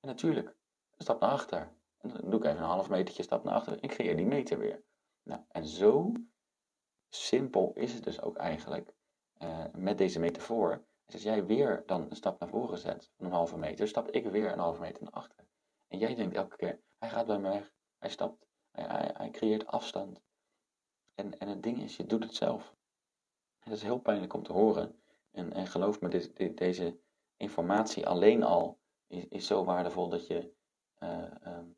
[0.00, 1.72] En natuurlijk, een stap naar achter.
[1.98, 3.82] En dan doe ik even een half metertje stap naar achter.
[3.82, 4.82] Ik creëer die meter weer.
[5.22, 6.12] Nou, en zo
[7.08, 8.94] simpel is het dus ook eigenlijk
[9.42, 10.84] uh, met deze metafoor.
[11.04, 14.10] Dus als jij weer dan een stap naar voren zet van een halve meter, stap
[14.10, 15.46] ik weer een halve meter naar achter.
[15.88, 19.66] En jij denkt elke keer, hij gaat bij me weg, hij stapt, hij, hij, creëert
[19.66, 20.20] afstand.
[21.14, 22.74] En, en het ding is, je doet het zelf.
[23.58, 25.02] Het is heel pijnlijk om te horen.
[25.30, 26.98] En, en geloof me, dit, deze
[27.36, 30.52] informatie alleen al is, is zo waardevol dat je,
[30.98, 31.76] uh, um,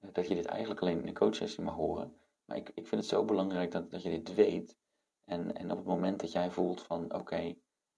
[0.00, 2.16] dat je dit eigenlijk alleen in een coachsessie mag horen.
[2.44, 4.76] Maar ik, ik vind het zo belangrijk dat, dat je dit weet.
[5.24, 7.54] En, en op het moment dat jij voelt van oké,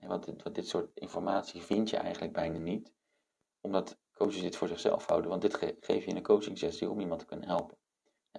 [0.07, 2.93] wat, dit, wat dit soort informatie vind je eigenlijk bijna niet.
[3.61, 5.31] Omdat coaches dit voor zichzelf houden.
[5.31, 7.77] Want dit geef je in een coaching sessie om iemand te kunnen helpen.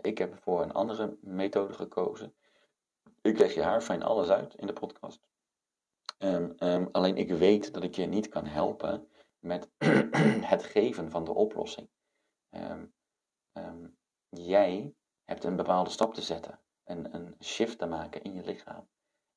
[0.01, 2.36] Ik heb voor een andere methode gekozen.
[3.21, 5.28] Ik leg je haar fijn alles uit in de podcast.
[6.19, 9.08] Um, um, alleen ik weet dat ik je niet kan helpen
[9.39, 9.69] met
[10.54, 11.89] het geven van de oplossing.
[12.49, 12.93] Um,
[14.30, 18.88] jij hebt een bepaalde stap te zetten, een, een shift te maken in je lichaam.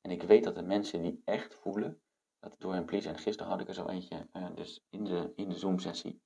[0.01, 2.03] En ik weet dat de mensen die echt voelen,
[2.40, 5.33] dat door hun please, en gisteren had ik er zo eentje, uh, dus in de,
[5.35, 6.22] in de Zoom-sessie,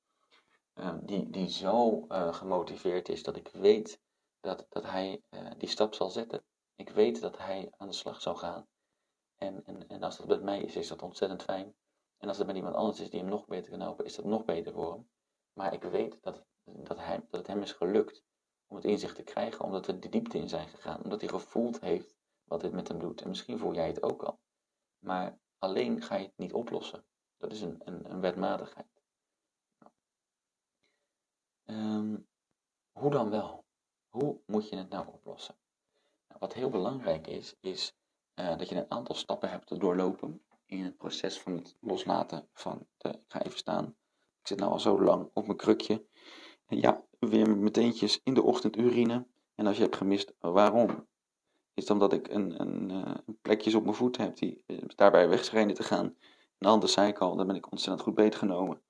[0.75, 4.01] uh, die, die zo uh, gemotiveerd is dat ik weet
[4.40, 6.44] dat, dat hij eh, die stap zal zetten.
[6.75, 8.66] Ik weet dat hij aan de slag zal gaan.
[9.37, 11.75] En, en, en als dat met mij is, is dat ontzettend fijn.
[12.18, 14.25] En als het met iemand anders is die hem nog beter kan helpen, is dat
[14.25, 15.09] nog beter voor hem.
[15.53, 18.22] Maar ik weet dat, dat, hij, dat het hem is gelukt
[18.66, 21.81] om het inzicht te krijgen, omdat we de diepte in zijn gegaan, omdat hij gevoeld
[21.81, 23.22] heeft wat dit met hem doet.
[23.22, 24.40] En misschien voel jij het ook al.
[24.98, 27.05] Maar alleen ga je het niet oplossen.
[27.37, 29.03] Dat is een, een, een wetmatigheid.
[31.64, 32.29] Um,
[32.92, 33.64] hoe dan wel?
[34.09, 35.57] Hoe moet je het nou oplossen?
[36.29, 37.94] Nou, wat heel belangrijk is, is
[38.35, 42.48] uh, dat je een aantal stappen hebt te doorlopen in het proces van het loslaten
[42.53, 43.09] van de.
[43.09, 43.96] Ik ga even staan.
[44.40, 46.07] Ik zit nou al zo lang op mijn krukje.
[46.66, 49.27] Ja, weer meteentjes in de ochtend urine.
[49.55, 51.09] En als je hebt gemist, waarom?
[51.75, 55.29] Is het omdat ik een, een, uh, plekjes op mijn voet heb die uh, daarbij
[55.29, 56.17] weg schijnen te gaan.
[56.59, 58.83] Een andere zei ik al, daar ben ik ontzettend goed beter genomen.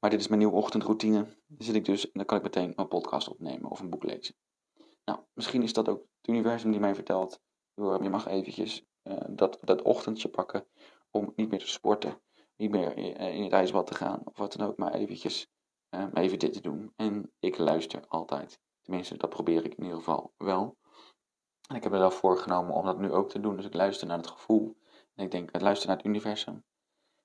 [0.00, 1.22] Maar dit is mijn nieuwe ochtendroutine.
[1.46, 4.04] Dan zit ik dus en dan kan ik meteen een podcast opnemen of een boek
[4.04, 4.34] lezen.
[5.04, 7.40] Nou, misschien is dat ook het universum die mij vertelt.
[7.74, 10.66] Je mag eventjes uh, dat, dat ochtendje pakken
[11.10, 12.20] om niet meer te sporten.
[12.56, 14.76] Niet meer in het ijsbad te gaan of wat dan ook.
[14.76, 15.48] Maar eventjes
[16.12, 16.92] even dit te doen.
[16.96, 18.60] En ik luister altijd.
[18.82, 20.76] Tenminste, dat probeer ik in ieder geval wel.
[21.68, 23.56] En ik heb wel voorgenomen om dat nu ook te doen.
[23.56, 24.76] Dus ik luister naar het gevoel.
[25.14, 26.64] En ik denk, ik luister naar het universum.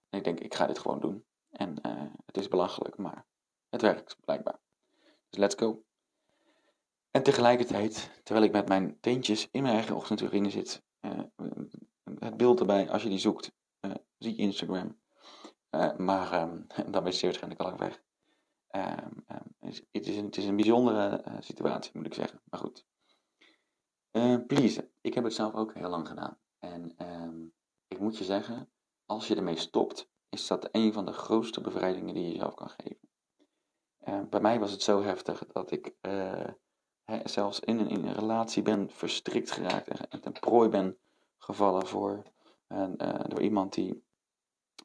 [0.10, 1.25] En ik denk, ik ga dit gewoon doen.
[1.49, 3.25] En uh, het is belachelijk, maar
[3.69, 4.60] het werkt blijkbaar.
[5.30, 5.84] Dus let's go.
[7.12, 11.19] En tegelijkertijd, terwijl ik met mijn teentjes in mijn eigen ochtendurine zit, uh,
[12.19, 14.99] het beeld erbij, als je die zoekt, uh, zie je Instagram.
[15.97, 18.02] maar um, dan is het waarschijnlijk al weg.
[18.71, 19.56] Um, um,
[19.91, 22.41] het, is een, het is een bijzondere situatie, moet ik zeggen.
[22.43, 22.86] Maar goed.
[24.12, 24.91] Uh, please.
[25.02, 26.38] Ik heb het zelf ook heel lang gedaan.
[26.60, 27.54] En um,
[27.88, 28.69] ik moet je zeggen,
[29.06, 32.69] als je ermee stopt, is dat een van de grootste bevrijdingen die je jezelf kan
[32.69, 33.10] geven.
[34.08, 35.93] Uh, bij mij was het zo heftig dat ik
[37.04, 40.98] hè, zelfs in een, in een relatie ben verstrikt geraakt en, en ten prooi ben
[41.38, 42.24] gevallen voor,
[43.28, 44.04] door iemand die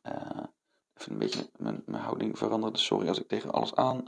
[0.02, 2.78] even een beetje mijn, mijn houding veranderde.
[2.78, 4.04] Sorry als ik tegen alles aan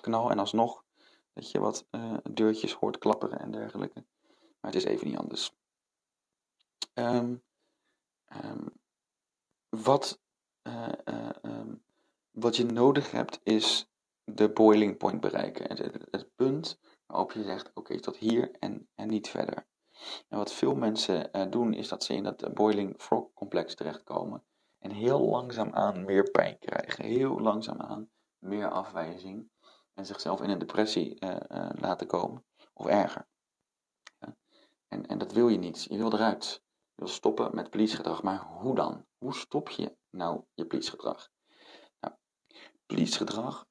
[0.00, 0.84] knal en alsnog
[1.32, 1.86] dat je wat
[2.30, 4.04] deurtjes hoort klapperen en dergelijke.
[4.64, 5.54] Maar het is even niet anders.
[6.94, 7.42] Um,
[8.44, 8.72] um,
[9.68, 10.20] wat,
[10.62, 10.88] uh,
[11.42, 11.84] um,
[12.30, 13.90] wat je nodig hebt is
[14.24, 15.68] de boiling point bereiken.
[15.68, 15.78] Het,
[16.10, 19.66] het, punt waarop je zegt, oké, okay, tot hier en, en niet verder.
[20.28, 24.44] En wat veel mensen doen, is dat ze in dat boiling frog complex terechtkomen.
[24.78, 27.04] En heel langzaamaan meer pijn krijgen.
[27.04, 29.50] Heel langzaamaan meer afwijzing.
[29.94, 31.18] En zichzelf in een depressie
[31.74, 32.44] laten komen.
[32.72, 33.32] Of erger.
[34.94, 35.82] En, en dat wil je niet.
[35.82, 36.62] Je wil eruit.
[36.94, 38.22] Je wil stoppen met please-gedrag.
[38.22, 39.06] Maar hoe dan?
[39.18, 41.30] Hoe stop je nou je please-gedrag?
[42.00, 42.14] Nou,
[42.86, 43.66] please-gedrag,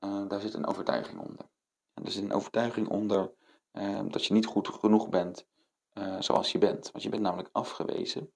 [0.00, 1.48] uh, daar zit een overtuiging onder.
[1.94, 3.34] Er zit een overtuiging onder
[3.70, 5.46] ehm, dat je niet goed genoeg bent
[5.88, 6.90] eh, zoals je bent.
[6.90, 8.32] Want je bent namelijk afgewezen.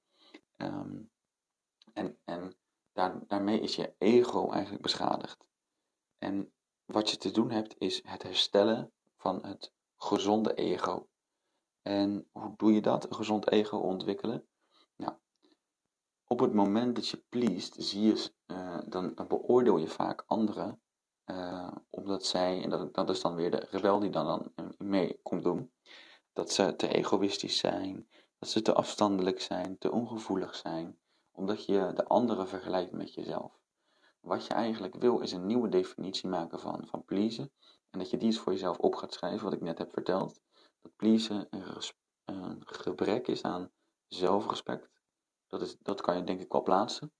[0.56, 0.98] Ehm,
[1.92, 2.56] en en
[2.92, 5.46] daar, daarmee is je ego eigenlijk beschadigd.
[6.18, 6.52] En
[6.84, 11.06] wat je te doen hebt, is het herstellen van het gezonde ego.
[11.82, 14.46] En hoe doe je dat, een gezond ego ontwikkelen?
[14.96, 15.12] Nou,
[16.26, 20.80] op het moment dat je pleest, zie je, uh, dan, beoordeel je vaak anderen,
[21.26, 25.20] uh, omdat zij, en dat, dat, is dan weer de rebel die dan, dan mee
[25.22, 25.72] komt doen,
[26.32, 30.98] dat ze te egoïstisch zijn, dat ze te afstandelijk zijn, te ongevoelig zijn,
[31.32, 33.60] omdat je de anderen vergelijkt met jezelf.
[34.20, 37.52] Wat je eigenlijk wil is een nieuwe definitie maken van, van pleasen.
[37.90, 40.40] En dat je die eens voor jezelf op gaat schrijven, wat ik net heb verteld.
[40.82, 41.64] Dat pleasen een,
[42.24, 43.70] een gebrek is aan
[44.08, 44.90] zelfrespect.
[45.46, 47.12] Dat, is, dat kan je denk ik wel plaatsen.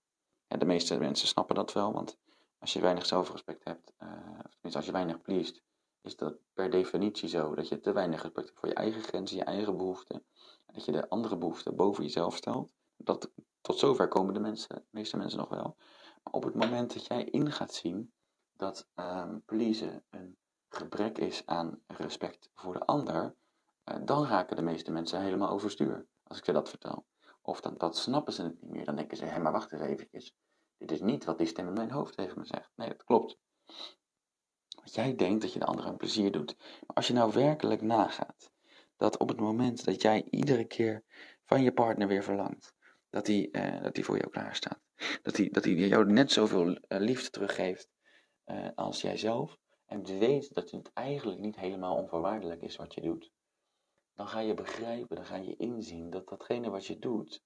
[0.47, 2.17] En de meeste mensen snappen dat wel, want
[2.59, 4.09] als je weinig zelfrespect hebt, uh,
[4.45, 5.63] of tenminste als je weinig pleest,
[6.01, 7.55] is dat per definitie zo.
[7.55, 10.25] Dat je te weinig respect hebt voor je eigen grenzen, je eigen behoeften.
[10.65, 12.73] En dat je de andere behoeften boven jezelf stelt.
[12.97, 15.75] Dat, tot zover komen de, mensen, de meeste mensen nog wel.
[16.23, 18.13] Maar op het moment dat jij in gaat zien
[18.53, 20.37] dat um, pleasen een
[20.69, 23.35] gebrek is aan respect voor de ander,
[24.03, 26.05] dan raken de meeste mensen helemaal overstuur.
[26.23, 27.05] Als ik ze dat vertel.
[27.41, 28.85] Of dan dat snappen ze het niet meer.
[28.85, 30.35] Dan denken ze, hé, maar wacht eens eventjes.
[30.77, 32.71] Dit is niet wat die stem in mijn hoofd tegen me zegt.
[32.75, 33.37] Nee, dat klopt.
[34.75, 36.55] Want jij denkt dat je de ander een plezier doet.
[36.57, 38.51] Maar als je nou werkelijk nagaat,
[38.97, 41.03] dat op het moment dat jij iedere keer
[41.43, 42.73] van je partner weer verlangt,
[43.09, 44.79] dat hij, uh, dat hij voor jou klaar staat.
[45.21, 47.89] Dat hij, dat hij jou net zoveel uh, liefde teruggeeft
[48.45, 49.57] uh, als jijzelf.
[49.85, 53.31] En weet dat het eigenlijk niet helemaal onvoorwaardelijk is wat je doet.
[54.13, 57.43] Dan ga je begrijpen, dan ga je inzien dat datgene wat je doet,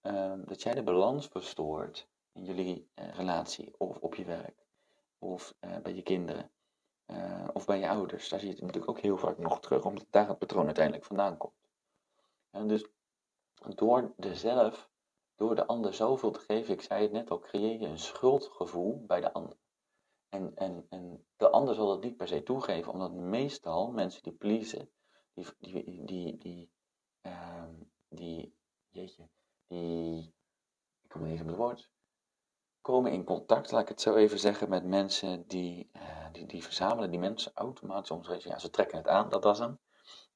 [0.00, 4.66] ehm, dat jij de balans verstoort in jullie relatie of op je werk
[5.18, 6.50] of bij je kinderen.
[7.52, 8.28] of bij je ouders.
[8.28, 11.04] Daar zie je het natuurlijk ook heel vaak nog terug, omdat daar het patroon uiteindelijk
[11.04, 11.68] vandaan komt.
[12.50, 12.86] En dus
[13.74, 14.90] door de zelf
[15.38, 19.04] door de ander zoveel te geven, ik zei het net al, creëer je een schuldgevoel
[19.06, 19.56] bij de ander.
[20.28, 24.32] En, en, en de ander zal dat niet per se toegeven, omdat meestal mensen die
[24.32, 24.90] pleasen,
[25.38, 26.70] die, die, die, die,
[27.22, 27.64] uh,
[28.08, 28.56] die
[28.88, 29.28] jeetje,
[29.66, 30.34] die,
[31.02, 31.90] ik kom niet eens op het woord,
[32.80, 36.62] komen in contact, laat ik het zo even zeggen, met mensen die, uh, die, die
[36.62, 39.78] verzamelen die mensen automatisch om, ja, ze trekken het aan, dat was hem.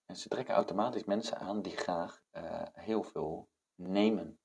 [0.06, 4.38] En ze trekken automatisch mensen aan die graag uh, heel veel nemen.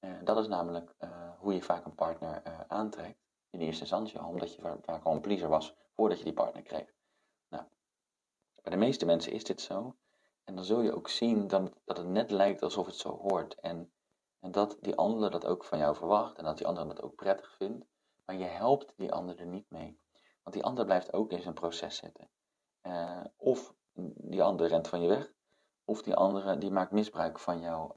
[0.00, 0.94] Uh, dat is namelijk
[1.38, 3.18] hoe je vaak een partner aantrekt
[3.50, 6.94] in eerste instantie, omdat je vaak al een pleaser was voordat je die partner kreeg.
[8.64, 9.96] Bij de meeste mensen is dit zo.
[10.44, 13.54] En dan zul je ook zien dat, dat het net lijkt alsof het zo hoort.
[13.54, 13.92] En,
[14.40, 17.14] en dat die ander dat ook van jou verwacht en dat die ander dat ook
[17.14, 17.86] prettig vindt.
[18.24, 20.00] Maar je helpt die ander er niet mee.
[20.42, 22.30] Want die ander blijft ook in zijn proces zitten.
[23.36, 23.74] of
[24.16, 25.32] die ander rent van je weg.
[25.84, 27.94] Of die andere die maakt misbruik van jou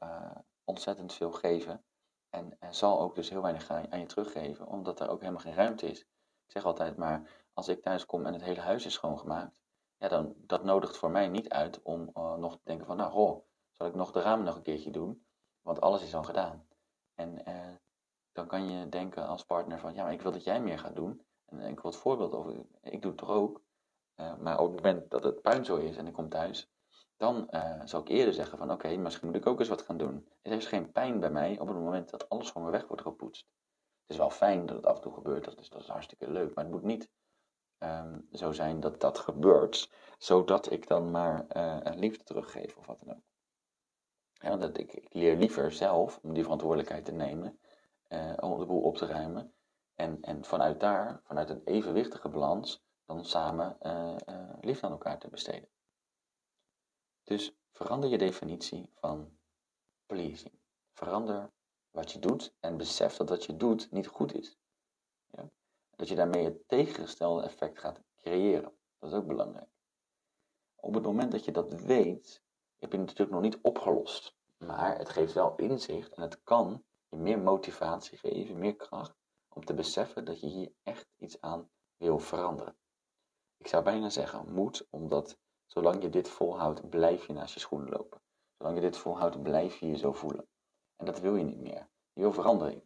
[0.63, 1.83] ontzettend veel geven.
[2.29, 5.53] En, en zal ook dus heel weinig aan je teruggeven, omdat er ook helemaal geen
[5.53, 5.99] ruimte is.
[6.45, 9.61] Ik zeg altijd maar, als ik thuis kom en het hele huis is schoongemaakt,
[9.97, 13.41] ja, dan dat nodigt voor mij niet uit om uh, nog te denken van, nou,
[13.71, 15.25] zal ik nog de ramen nog een keertje doen?
[15.61, 16.67] Want alles is al gedaan.
[17.15, 17.75] En uh,
[18.31, 20.95] dan kan je denken als partner van, ja, maar ik wil dat jij meer gaat
[20.95, 21.25] doen.
[21.45, 23.61] En ik wil het voorbeeld over, ik doe het toch ook.
[24.15, 26.69] Maar op het moment dat het puin zo is en ik kom thuis,
[27.17, 27.49] dan
[27.83, 30.27] zou ik eerder zeggen van oké, misschien moet ik ook eens wat gaan doen.
[30.41, 33.01] Er is geen pijn bij mij op het moment dat alles van me weg wordt
[33.01, 33.47] gepoetst.
[34.01, 36.31] Het is wel fijn dat het af en toe gebeurt, dat is, dat is hartstikke
[36.31, 37.09] leuk, maar het moet niet
[37.79, 42.99] um, zo zijn dat dat gebeurt, zodat ik dan maar uh, liefde teruggeef of wat
[42.99, 43.25] dan ook.
[44.59, 47.59] Want ik, ik, leer liever zelf om die verantwoordelijkheid te nemen,
[48.09, 49.53] uh, om de boel op te ruimen.
[49.95, 53.77] En, en vanuit daar, vanuit een evenwichtige balans, dan samen
[54.61, 55.69] liefde aan elkaar te besteden.
[57.23, 59.37] Dus verander je definitie van
[60.05, 60.59] pleasing.
[60.93, 61.51] Verander
[61.91, 64.57] wat je doet en besef dat wat je doet niet goed is.
[65.27, 65.49] Ja?
[65.97, 68.77] Dat je daarmee het tegengestelde effect gaat creëren.
[68.99, 69.69] Dat is ook belangrijk.
[70.75, 72.43] Op het moment dat je dat weet,
[72.75, 74.35] heb je het natuurlijk nog niet opgelost.
[74.57, 79.15] Maar het geeft wel inzicht en het kan je meer motivatie geven, meer kracht
[79.49, 82.77] om te beseffen dat je hier echt iets aan wil veranderen.
[83.57, 85.37] Ik zou bijna zeggen moed, omdat
[85.67, 88.21] Zolang je dit volhoudt, blijf je naast je schoenen lopen.
[88.57, 90.47] Zolang je dit volhoudt, blijf je je zo voelen.
[90.95, 91.89] En dat wil je niet meer.
[92.13, 92.83] Je wil verandering.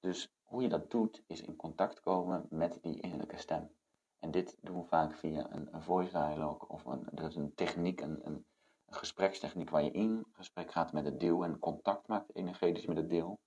[0.00, 3.70] Dus hoe je dat doet, is in contact komen met die innerlijke stem.
[4.18, 8.00] En dit doen we vaak via een, voice dialogue of een, dat is een techniek,
[8.00, 8.46] een, een,
[8.86, 13.08] gesprekstechniek waar je in gesprek gaat met het deel en contact maakt energetisch met het
[13.08, 13.40] deel.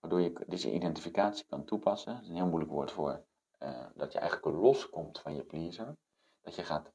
[0.00, 2.12] Waardoor je deze identificatie kan toepassen.
[2.14, 3.24] Dat is een heel moeilijk woord voor
[3.58, 5.96] uh, dat je eigenlijk loskomt van je pleaser.
[6.40, 6.92] Dat je gaat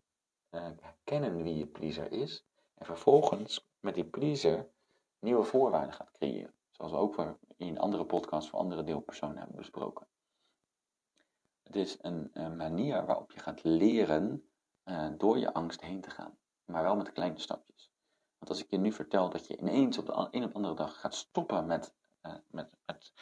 [0.51, 2.45] uh, herkennen wie je pleaser is.
[2.75, 4.69] En vervolgens met die pleaser
[5.19, 6.56] nieuwe voorwaarden gaat creëren.
[6.77, 10.07] Zoals we ook voor, in andere podcasts voor andere deelpersonen hebben besproken.
[11.63, 14.49] Het is een, manier waarop je gaat leren
[14.85, 16.37] uh, door je angst heen te gaan.
[16.65, 17.91] Maar wel met kleine stapjes.
[18.37, 20.99] Want als ik je nu vertel dat je ineens op de een of andere dag
[20.99, 23.13] gaat stoppen met, uh, met, met,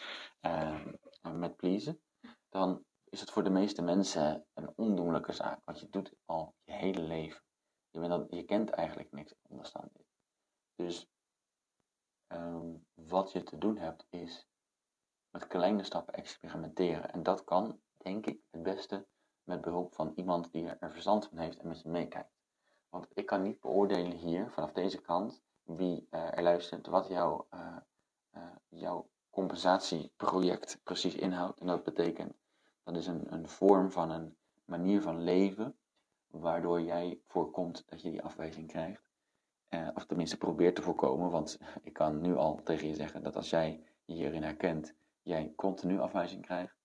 [0.41, 0.85] uh,
[1.21, 2.01] met pleasen,
[2.49, 5.65] dan is het voor de meeste mensen een ondoenlijke zaak.
[5.65, 7.41] Want je doet al je hele leven.
[7.89, 10.05] Je, bent al, je kent eigenlijk niks anders dan dit.
[10.75, 11.07] Dus
[12.27, 14.47] um, wat je te doen hebt is
[15.29, 17.11] met kleine stappen experimenteren.
[17.11, 19.05] En dat kan, denk ik, het beste
[19.43, 22.33] met behulp van iemand die er verstand van heeft en met je meekijkt.
[22.89, 27.47] Want ik kan niet beoordelen hier, vanaf deze kant, wie uh, er luistert, wat jouw,
[27.53, 27.77] uh,
[28.35, 31.59] uh, jouw compensatieproject precies inhoudt.
[31.59, 32.33] En dat betekent,
[32.83, 35.77] dat is een, een vorm van een manier van leven,
[36.27, 39.04] waardoor jij voorkomt dat je die afwijzing krijgt.
[39.95, 43.49] Of tenminste probeert te voorkomen, want ik kan nu al tegen je zeggen dat als
[43.49, 46.75] jij je hierin herkent, jij continu afwijzing krijgt.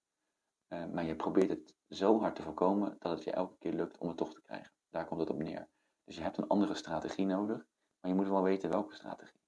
[0.68, 4.08] maar je probeert het zo hard te voorkomen dat het je elke keer lukt om
[4.08, 4.72] het toch te krijgen.
[4.90, 5.68] Daar komt het op neer.
[6.04, 7.66] Dus je hebt een andere strategie nodig,
[8.00, 9.40] maar je moet wel weten welke strategie.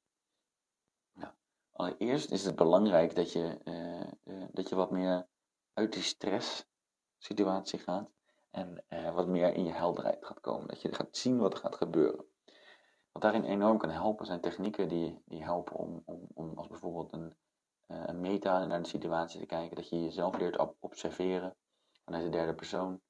[1.13, 1.33] Nou,
[1.73, 3.59] allereerst is het belangrijk dat je,
[4.25, 5.27] uh, dat je wat meer
[5.73, 8.11] uit die stresssituatie gaat
[8.51, 8.85] en
[9.15, 10.69] wat meer in je helderheid gaat komen.
[10.69, 12.25] Dat je gaat zien wat er gaat gebeuren.
[13.13, 17.13] Wat daarin enorm kan helpen zijn technieken die, die helpen om, om, om als bijvoorbeeld
[17.13, 17.37] een,
[17.87, 19.77] een meta naar de situatie te kijken.
[19.77, 21.57] Dat je jezelf leert observeren
[22.05, 23.01] vanuit de derde persoon.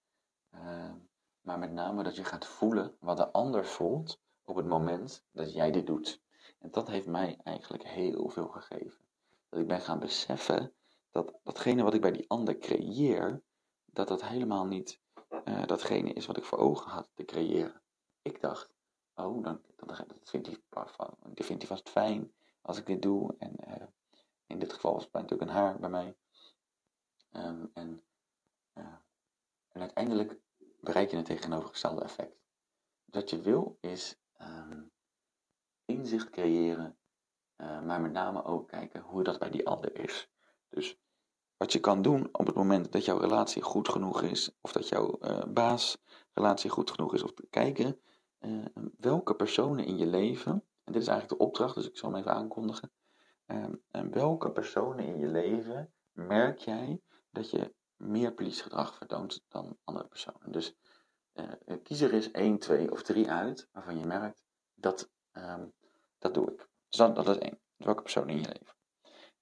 [1.41, 5.53] Maar met name dat je gaat voelen wat de ander voelt op het moment dat
[5.53, 6.21] jij dit doet.
[6.59, 9.05] En dat heeft mij eigenlijk heel veel gegeven.
[9.49, 10.73] Dat ik ben gaan beseffen
[11.11, 13.43] dat datgene wat ik bij die ander creëer,
[13.85, 15.01] dat dat helemaal niet
[15.45, 17.83] uh, datgene is wat ik voor ogen had te creëren.
[18.23, 18.73] Ik dacht,
[19.15, 22.33] oh, dan, dan, dat vindt hij, die vast fijn
[22.63, 23.35] als ik dit doe.
[23.39, 23.87] En uh,
[24.47, 26.17] in dit geval was het natuurlijk een haar bij mij.
[27.31, 28.85] En, uh,
[29.69, 30.39] en uiteindelijk
[30.81, 32.37] bereik je het tegenovergestelde effect.
[33.05, 34.91] Wat je wil is um,
[35.85, 36.97] inzicht creëren,
[37.57, 40.29] uh, maar met name ook kijken hoe dat bij die ander is.
[40.69, 40.99] Dus
[41.57, 44.89] wat je kan doen op het moment dat jouw relatie goed genoeg is, of dat
[44.89, 48.01] jouw baasrelatie goed genoeg is, of te kijken
[48.47, 48.65] uh,
[48.99, 50.53] welke personen in je leven,
[50.85, 52.93] en dit is eigenlijk de opdracht, dus ik zal hem even aankondigen,
[53.91, 60.07] en welke personen in je leven merk jij dat je meer gedrag vertoont dan andere
[60.07, 60.53] personen.
[60.53, 60.75] Dus
[61.35, 64.43] uh, kies er eens 1, 2 of 3 uit waarvan je merkt
[64.75, 65.73] dat, um,
[66.19, 66.69] dat doe ik.
[66.89, 67.61] Dus dat, dat is één.
[67.77, 68.77] Welke persoon in je leven?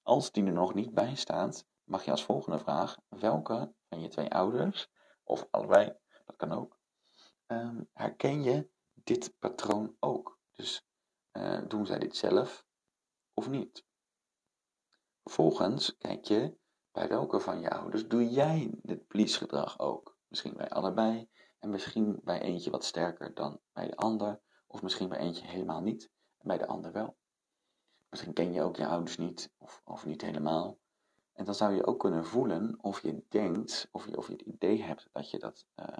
[0.01, 4.07] Als die er nog niet bij staat, mag je als volgende vraag: welke van je
[4.07, 4.89] twee ouders,
[5.23, 5.93] of allebei,
[6.25, 6.79] dat kan ook,
[7.93, 8.69] herken je
[9.03, 10.39] dit patroon ook?
[10.51, 10.85] Dus
[11.31, 12.65] uh, doen zij dit zelf
[13.33, 13.85] of niet?
[15.23, 16.57] Vervolgens kijk je
[16.91, 20.17] bij welke van je ouders doe jij dit please-gedrag ook?
[20.27, 21.29] Misschien bij allebei,
[21.59, 25.81] en misschien bij eentje wat sterker dan bij de ander, of misschien bij eentje helemaal
[25.81, 27.17] niet en bij de ander wel.
[28.09, 30.77] Misschien ken je ook je ouders niet, of, of niet helemaal.
[31.33, 34.41] En dan zou je ook kunnen voelen of je denkt, of je, of je het
[34.41, 35.97] idee hebt dat je dat uh,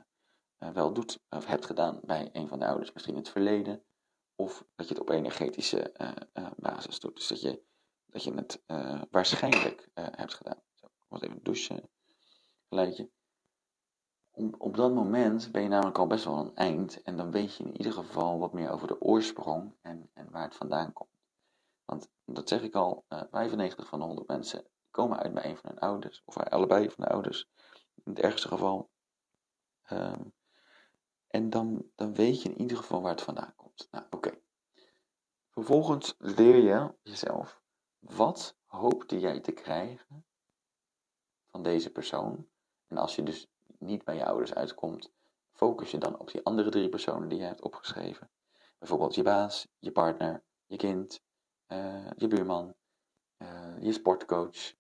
[0.74, 2.94] wel doet, of hebt gedaan bij een van de ouders.
[2.94, 3.84] Misschien in het verleden,
[4.36, 5.94] of dat je het op energetische
[6.34, 7.16] uh, basis doet.
[7.16, 7.64] Dus dat je
[8.12, 8.64] dat je het
[9.12, 10.62] waarschijnlijk hebt gedaan.
[10.74, 11.90] Zo, moet even douchen,
[12.70, 13.10] geluidje.
[14.32, 17.56] Op, op dat moment ben je namelijk al best wel een eind en dan weet
[17.56, 21.10] je in ieder geval wat meer over de oorsprong en, en waar het vandaan komt.
[21.86, 25.58] Want dat zeg ik al, uh, 95 van de 100 mensen komen uit bij een
[25.58, 27.48] van hun ouders, of allebei van de ouders,
[28.04, 28.90] in het ergste geval.
[29.92, 30.34] Um,
[31.32, 33.88] en dan, dan weet je in ieder geval waar het vandaan komt.
[33.92, 34.40] Nou, oké.
[35.50, 37.62] Vervolgens leer je jezelf
[38.00, 40.26] wat hoopte jij te krijgen
[41.50, 42.48] van deze persoon?
[42.88, 45.12] En als je dus niet bij je ouders uitkomt,
[45.52, 48.30] focus je dan op die andere drie personen die je hebt opgeschreven.
[48.80, 51.24] Bijvoorbeeld je baas, je partner, je kind,
[51.68, 52.76] uh, je buurman,
[53.38, 54.74] uh, je sportcoach,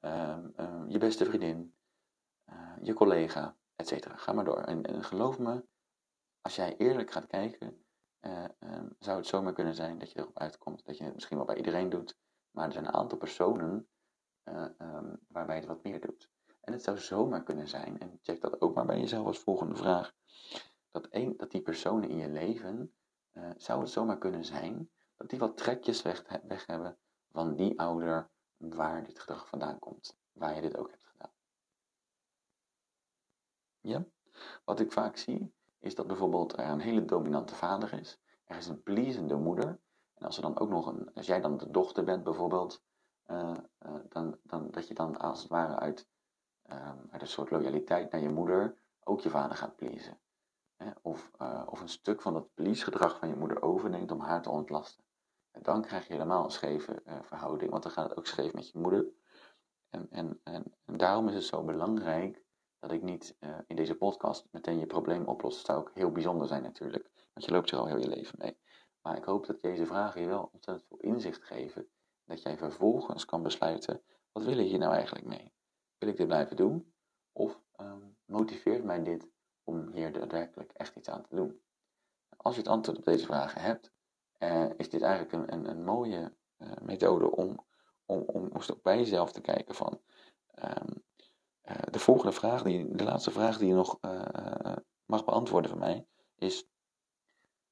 [0.00, 0.38] uh,
[0.88, 1.74] je beste vriendin,
[2.44, 4.06] eh, je collega, etc.
[4.16, 4.58] Ga maar door.
[4.58, 5.64] En, en, geloof me,
[6.44, 7.84] als jij eerlijk gaat kijken,
[8.20, 11.46] ehm, zou het zomaar kunnen zijn dat je erop uitkomt dat je het misschien wel
[11.46, 12.18] bij iedereen doet,
[12.50, 13.88] maar er zijn een aantal personen
[14.44, 16.30] uh, um, waarbij het wat meer doet.
[16.60, 19.76] En het zou zomaar kunnen zijn, en check dat ook maar bij jezelf als volgende
[19.76, 20.12] vraag,
[20.90, 22.94] dat, een, dat die personen in je leven,
[23.32, 26.98] uh, zou het zomaar kunnen zijn, dat die wat trekjes weg hebben
[27.30, 31.32] van die ouder waar dit gedrag vandaan komt, waar je dit ook hebt gedaan.
[33.80, 34.04] Ja?
[34.64, 35.54] Wat ik vaak zie,
[35.84, 38.20] is dat bijvoorbeeld er een hele dominante vader is.
[38.44, 39.80] Er is een pleasende moeder.
[40.14, 42.82] En als, er dan ook nog een, als jij dan de dochter bent bijvoorbeeld,
[43.26, 43.54] uh,
[43.86, 46.08] uh, dan, dan, dat je dan als het ware uit,
[46.70, 50.18] um, uit een soort loyaliteit naar je moeder ook je vader gaat pleasen.
[51.02, 54.50] Of, uh, of een stuk van dat please-gedrag van je moeder overneemt om haar te
[54.50, 55.04] ontlasten.
[55.50, 58.70] En dan krijg je helemaal een scheve verhouding, want dan gaat het ook scheef met
[58.70, 59.06] je moeder.
[59.90, 62.43] En, en, en, en daarom is het zo belangrijk
[62.84, 65.64] dat ik niet uh, in deze podcast meteen je probleem oplos.
[65.64, 68.58] Zou ook heel bijzonder zijn natuurlijk, want je loopt er al heel je leven mee.
[69.02, 71.88] Maar ik hoop dat deze vragen je wel ontzettend veel inzicht geven.
[72.24, 75.52] Dat jij vervolgens kan besluiten, wat wil ik hier nou eigenlijk mee?
[75.98, 76.94] Wil ik dit blijven doen?
[77.32, 79.28] Of um, motiveert mij dit
[79.64, 81.60] om hier daadwerkelijk echt iets aan te doen?
[82.36, 83.92] Als je het antwoord op deze vragen hebt,
[84.38, 87.64] uh, is dit eigenlijk een, een, mooie uh, methode om,
[88.04, 90.00] om, om, om bij jezelf te kijken van...
[90.64, 91.03] Um,
[91.64, 95.78] uh, de volgende vraag, die, de laatste vraag die je nog uh, mag beantwoorden van
[95.78, 96.68] mij, is: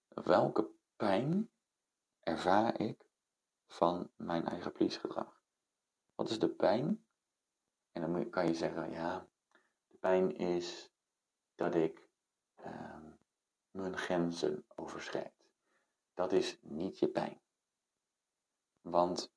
[0.09, 1.51] welke pijn
[2.20, 3.07] ervaar ik
[3.66, 5.40] van mijn eigen please-gedrag?
[6.14, 7.05] Wat is de pijn?
[7.93, 9.26] En dan kan je zeggen: ja,
[9.86, 10.93] de pijn is
[11.55, 12.09] dat ik
[12.66, 12.97] uh,
[13.70, 15.32] mijn grenzen overschrijd.
[16.14, 17.40] Dat is niet je pijn.
[18.80, 19.32] Want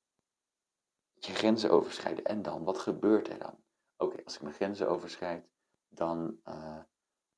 [1.14, 3.64] je grenzen overschrijden en dan, wat gebeurt er dan?
[3.96, 5.48] Oké, als ik mijn grenzen overschrijd,
[5.88, 6.78] dan uh,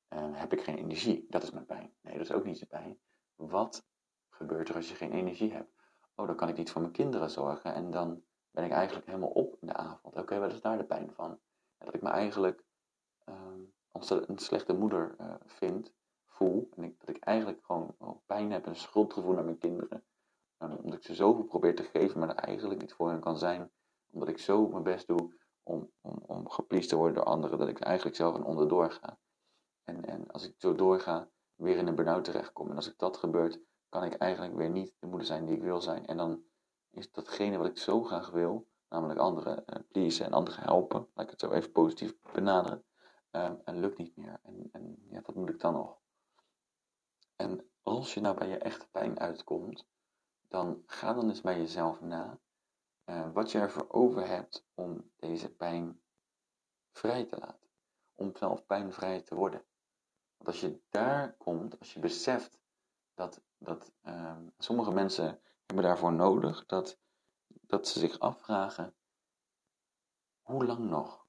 [0.09, 1.25] uh, heb ik geen energie.
[1.29, 1.93] Dat is mijn pijn.
[2.01, 2.99] Nee, dat is ook niet je pijn.
[3.35, 3.85] Wat
[4.29, 5.73] gebeurt er als je geen energie hebt?
[6.15, 9.29] Oh, dan kan ik niet voor mijn kinderen zorgen en dan ben ik eigenlijk helemaal
[9.29, 10.15] op in de avond.
[10.15, 11.39] Oké, wat is daar de pijn van?
[11.77, 12.63] dat ik me eigenlijk
[13.29, 15.93] uh, een slechte moeder uh, vind,
[16.25, 16.69] voel.
[16.75, 17.95] En ik, dat ik eigenlijk gewoon
[18.25, 20.03] pijn heb en schuldgevoel naar mijn kinderen.
[20.57, 23.71] omdat ik ze zoveel probeer te geven, maar er eigenlijk niet voor hen kan zijn.
[24.11, 25.33] Omdat ik zo mijn best doe
[25.69, 29.17] om, om, om gepleased te worden door anderen, dat ik eigenlijk zelf een onderdoor ga.
[29.83, 32.69] En, en als ik zo doorga, weer in een burn-out terechtkom.
[32.69, 33.59] En als ik dat gebeurt,
[33.89, 36.05] kan ik eigenlijk weer niet de moeder zijn die ik wil zijn.
[36.05, 36.43] En dan
[36.89, 41.25] is datgene wat ik zo graag wil, namelijk anderen uh, pleasen en anderen helpen, laat
[41.25, 42.83] ik het zo even positief benaderen,
[43.31, 44.39] uh, en lukt niet meer.
[44.43, 45.97] En, en ja, wat moet ik dan nog?
[47.35, 49.87] En als je nou bij je echte pijn uitkomt,
[50.47, 52.39] dan ga dan eens bij jezelf na
[53.09, 56.01] uh, wat je ervoor over hebt om deze pijn
[56.91, 57.69] vrij te laten.
[58.15, 59.65] Om zelf pijnvrij te worden.
[60.37, 62.59] Want als je daar komt, als je beseft
[63.13, 66.99] dat, dat uh, sommige mensen hebben daarvoor nodig, dat,
[67.47, 68.95] dat ze zich afvragen,
[70.41, 71.27] hoe lang nog?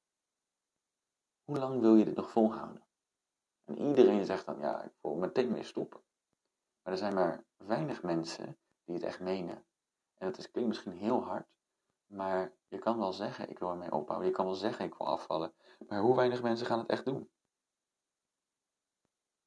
[1.45, 2.87] Hoe lang wil je dit nog volhouden?
[3.64, 6.01] En iedereen zegt dan, ja, ik wil meteen mee stoppen.
[6.83, 9.64] Maar er zijn maar weinig mensen die het echt menen.
[10.14, 11.47] En dat is, klinkt misschien heel hard,
[12.11, 14.29] maar je kan wel zeggen, ik wil ermee ophouden.
[14.29, 15.53] Je kan wel zeggen, ik wil afvallen.
[15.89, 17.31] Maar hoe weinig mensen gaan het echt doen?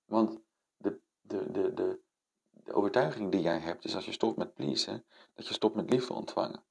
[0.05, 0.39] Want
[0.77, 2.01] de, de, de, de,
[2.49, 5.89] de overtuiging die jij hebt, is als je stopt met pleasen, dat je stopt met
[5.89, 6.63] liefde ontvangen.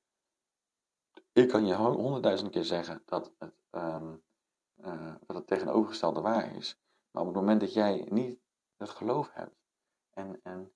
[1.32, 4.22] Ik kan je honderdduizend keer zeggen dat het, um,
[4.76, 6.78] uh, dat het tegenovergestelde waar is.
[7.11, 8.40] Maar op het moment dat jij niet
[8.76, 9.57] het geloof hebt
[10.11, 10.72] en, en,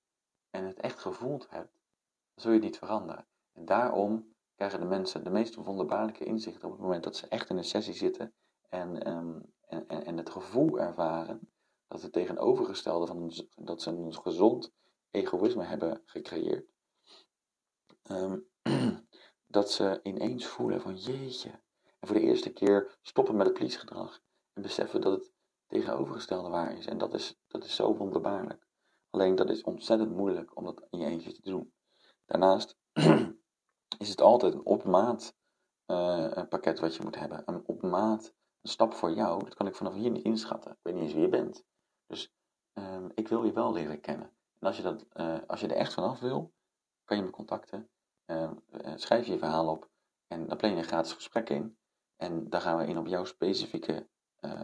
[0.51, 1.79] en het echt gevoeld hebt,
[2.35, 3.27] zul je het niet veranderen.
[3.53, 7.51] En daarom krijgen de mensen de meest wonderbaarlijke inzichten op het moment dat ze echt
[7.51, 8.35] in een sessie zitten
[8.69, 11.51] en, um, en, en, het gevoel ervaren
[11.89, 14.73] dat het tegenovergestelde van dat ze een gezond
[15.11, 16.67] egoïsme hebben gecreëerd.
[18.11, 18.47] Um,
[19.57, 21.51] dat ze ineens voelen van jeetje.
[21.99, 24.21] En voor de eerste keer stoppen met het please-gedrag.
[24.53, 25.33] En beseffen dat het
[25.67, 26.87] tegenovergestelde waar is.
[26.87, 28.67] En dat is, dat is zo wonderbaarlijk.
[29.11, 31.73] Alleen dat is ontzettend moeilijk om dat in je eentje te doen.
[32.27, 32.77] Daarnaast
[33.99, 35.35] is het altijd een op maat
[35.87, 37.43] uh, pakket wat je moet hebben.
[37.45, 40.71] Een op maat, een stap voor jou, dat kan ik vanaf hier niet inschatten.
[40.71, 41.65] Ik weet niet eens wie je bent.
[42.07, 42.33] Dus
[42.75, 44.31] um, ik wil je wel leren kennen.
[44.59, 46.53] En als je, dat, uh, als je er echt vanaf wil,
[47.05, 47.89] kan je me contacten.
[48.27, 48.51] Uh,
[48.95, 49.89] schrijf je verhaal op
[50.27, 51.79] en dan plan je een gratis gesprek in.
[52.17, 54.09] En dan gaan we in op jouw specifieke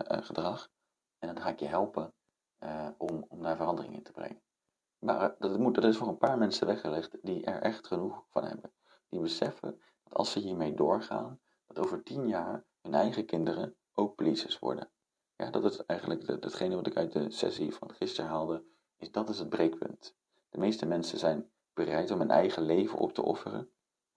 [0.07, 0.71] gedrag.
[1.19, 2.15] En dan ga ik je helpen
[2.99, 4.43] om, om daar verandering in te brengen.
[4.99, 8.45] Maar dat, moet, dat is voor een paar mensen weggelegd die er echt genoeg van
[8.45, 8.73] hebben
[9.13, 14.15] die beseffen dat als ze hiermee doorgaan, dat over tien jaar hun eigen kinderen ook
[14.15, 14.91] pleasers worden.
[15.37, 18.65] Ja, dat is eigenlijk datgene wat ik uit de sessie van gisteren haalde,
[18.97, 20.17] is dat is het breekpunt.
[20.49, 23.71] De meeste mensen zijn bereid om hun eigen leven op te offeren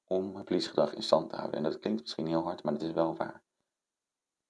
[0.08, 1.58] om het pleasegedrag in stand te houden.
[1.58, 3.44] En dat klinkt misschien heel hard, maar het is wel waar.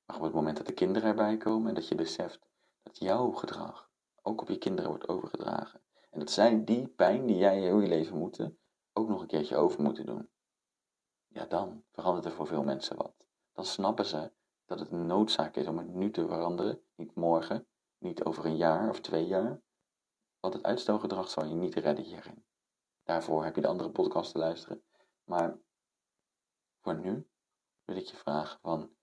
[0.05, 2.47] Maar op het moment dat de kinderen erbij komen en dat je beseft
[2.83, 3.89] dat jouw gedrag
[4.21, 5.81] ook op je kinderen wordt overgedragen.
[6.09, 8.59] En dat zij die pijn die jij heel je leven moeten,
[8.93, 10.29] ook nog een keertje over moeten doen
[11.35, 13.27] ja, dan verandert er voor veel mensen wat.
[13.53, 14.31] Dan snappen ze
[14.65, 17.67] dat het een noodzaak is om het nu te veranderen, niet morgen,
[17.97, 19.61] niet over een jaar of twee jaar,
[20.39, 22.45] Want het uitstelgedrag zal je niet redden hierin.
[23.03, 24.83] Daarvoor heb je de andere podcast te luisteren.
[25.23, 25.59] Maar
[26.81, 27.29] voor nu
[27.83, 28.95] wil ik je vragen van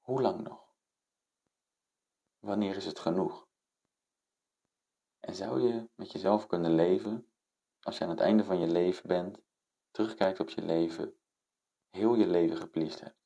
[0.00, 0.74] hoe lang nog?
[2.38, 3.46] Wanneer is het genoeg?
[5.20, 7.33] En zou je met jezelf kunnen leven
[7.84, 9.38] als je aan het einde van je leven bent,
[9.90, 11.18] terugkijkt op je leven,
[11.90, 13.22] heel je leven gepleased hebt?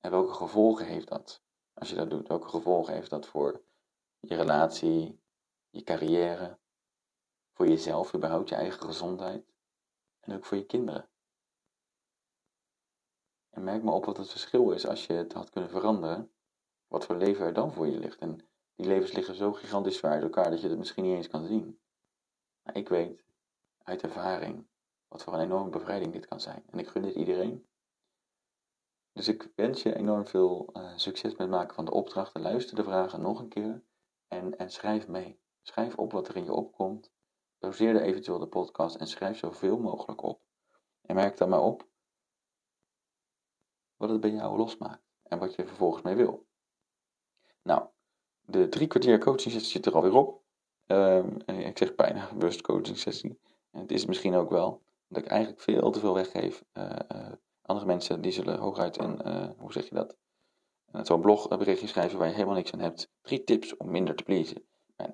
[0.00, 2.28] En welke gevolgen heeft dat als je dat doet?
[2.28, 3.64] Welke gevolgen heeft dat voor
[4.18, 5.20] je relatie,
[5.68, 6.58] je carrière,
[7.52, 9.52] voor jezelf, überhaupt je eigen gezondheid
[10.20, 11.10] en ook voor je kinderen?
[13.50, 16.32] En merk maar op wat het verschil is als je het had kunnen veranderen,
[16.86, 18.20] wat voor leven er dan voor je ligt.
[18.20, 21.28] En die levens liggen zo gigantisch zwaar uit elkaar dat je het misschien niet eens
[21.28, 21.80] kan zien.
[22.72, 23.24] Ik weet
[23.82, 24.66] uit ervaring
[25.08, 26.64] wat voor een enorme bevrijding dit kan zijn.
[26.70, 27.66] En ik gun dit iedereen.
[29.12, 32.42] Dus ik wens je enorm veel uh, succes met het maken van de opdrachten.
[32.42, 33.82] Luister de vragen nog een keer
[34.28, 35.40] en, en schrijf mee.
[35.62, 37.12] Schrijf op wat er in je opkomt.
[37.58, 40.40] Doseer de eventueel de podcast en schrijf zoveel mogelijk op.
[41.02, 41.88] En merk dan maar op
[43.96, 46.46] wat het bij jou losmaakt en wat je vervolgens mee wil.
[47.62, 47.88] Nou,
[48.40, 50.39] de drie kwartier coaching zit er alweer op.
[50.90, 53.38] Um, ik zeg bijna bewust coaching sessie.
[53.70, 56.64] En het is misschien ook wel dat ik eigenlijk veel te veel weggeef.
[56.72, 57.32] Uh, uh,
[57.62, 60.16] andere mensen die zullen hooguit een, uh, hoe zeg je dat?
[61.02, 63.10] Zo'n blogberichtje schrijven waar je helemaal niks aan hebt.
[63.22, 64.64] Drie tips om minder te pleasen.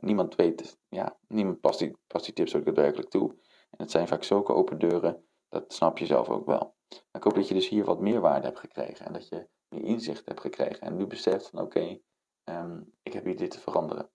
[0.01, 3.31] niemand weet, ja, niemand past die, past die tips ook daadwerkelijk toe.
[3.71, 6.75] En het zijn vaak zulke open deuren, dat snap je zelf ook wel.
[7.13, 9.85] Ik hoop dat je dus hier wat meer waarde hebt gekregen en dat je meer
[9.85, 11.99] inzicht hebt gekregen en nu beseft van oké,
[12.45, 14.11] ehm, ik heb hier dit te veranderen.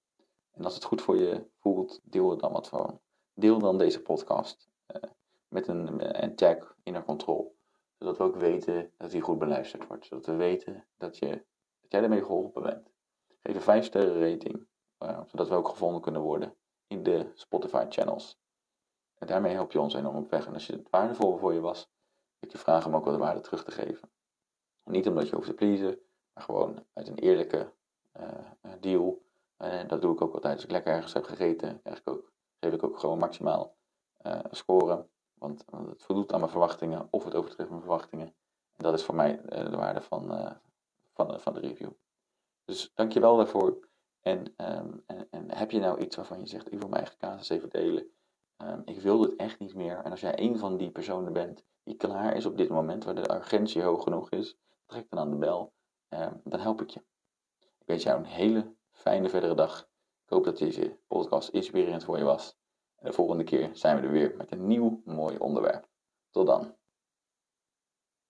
[0.51, 2.99] En als het goed voor je voelt, deel er dan wat van.
[3.33, 5.11] Deel dan deze podcast uh,
[5.47, 7.55] met een, een tag inner control,
[7.97, 11.29] zodat we ook weten dat die goed beluisterd wordt, zodat we weten dat, je,
[11.81, 12.91] dat jij ermee geholpen bent.
[13.39, 14.67] Geef een 5 sterren rating,
[14.99, 16.55] uh, zodat we ook gevonden kunnen worden
[16.87, 18.39] in de Spotify channels.
[19.17, 20.45] En daarmee help je ons enorm op weg.
[20.45, 21.89] En als je het waardevol voor je was,
[22.39, 24.11] ik je vragen om ook wat waarde terug te geven.
[24.83, 25.99] Niet omdat je hoeft te pleasen,
[26.33, 27.73] maar gewoon uit een eerlijke
[28.19, 29.21] uh, deal.
[29.61, 31.67] En dat doe ik ook altijd als ik lekker ergens heb gegeten.
[31.83, 33.75] Eigenlijk ook, geef ik ook gewoon maximaal
[34.21, 35.09] uh, scoren.
[35.33, 38.27] Want, het voldoet aan mijn verwachtingen of het overtreft mijn verwachtingen.
[38.71, 40.57] En dat is voor mij uh, de waarde van,
[41.13, 41.91] van, van de review.
[42.65, 43.89] Dus dankjewel daarvoor.
[44.21, 47.17] En, um, en, en, heb je nou iets waarvan je zegt, ik wil mijn eigen
[47.17, 48.11] casus even delen.
[48.57, 49.97] Um, ik wil dit echt niet meer.
[49.97, 53.15] En als jij een van die personen bent die klaar is op dit moment, waar
[53.15, 55.73] de urgentie hoog genoeg is, trek dan aan de bel.
[56.09, 56.99] Uh, dan help ik je.
[57.59, 59.79] Ik wens jou een hele fijne verdere dag.
[60.23, 62.57] Ik hoop dat deze podcast inspirerend voor je was.
[62.95, 65.87] En de volgende keer zijn we er weer met een nieuw mooi onderwerp.
[66.29, 66.75] Tot dan.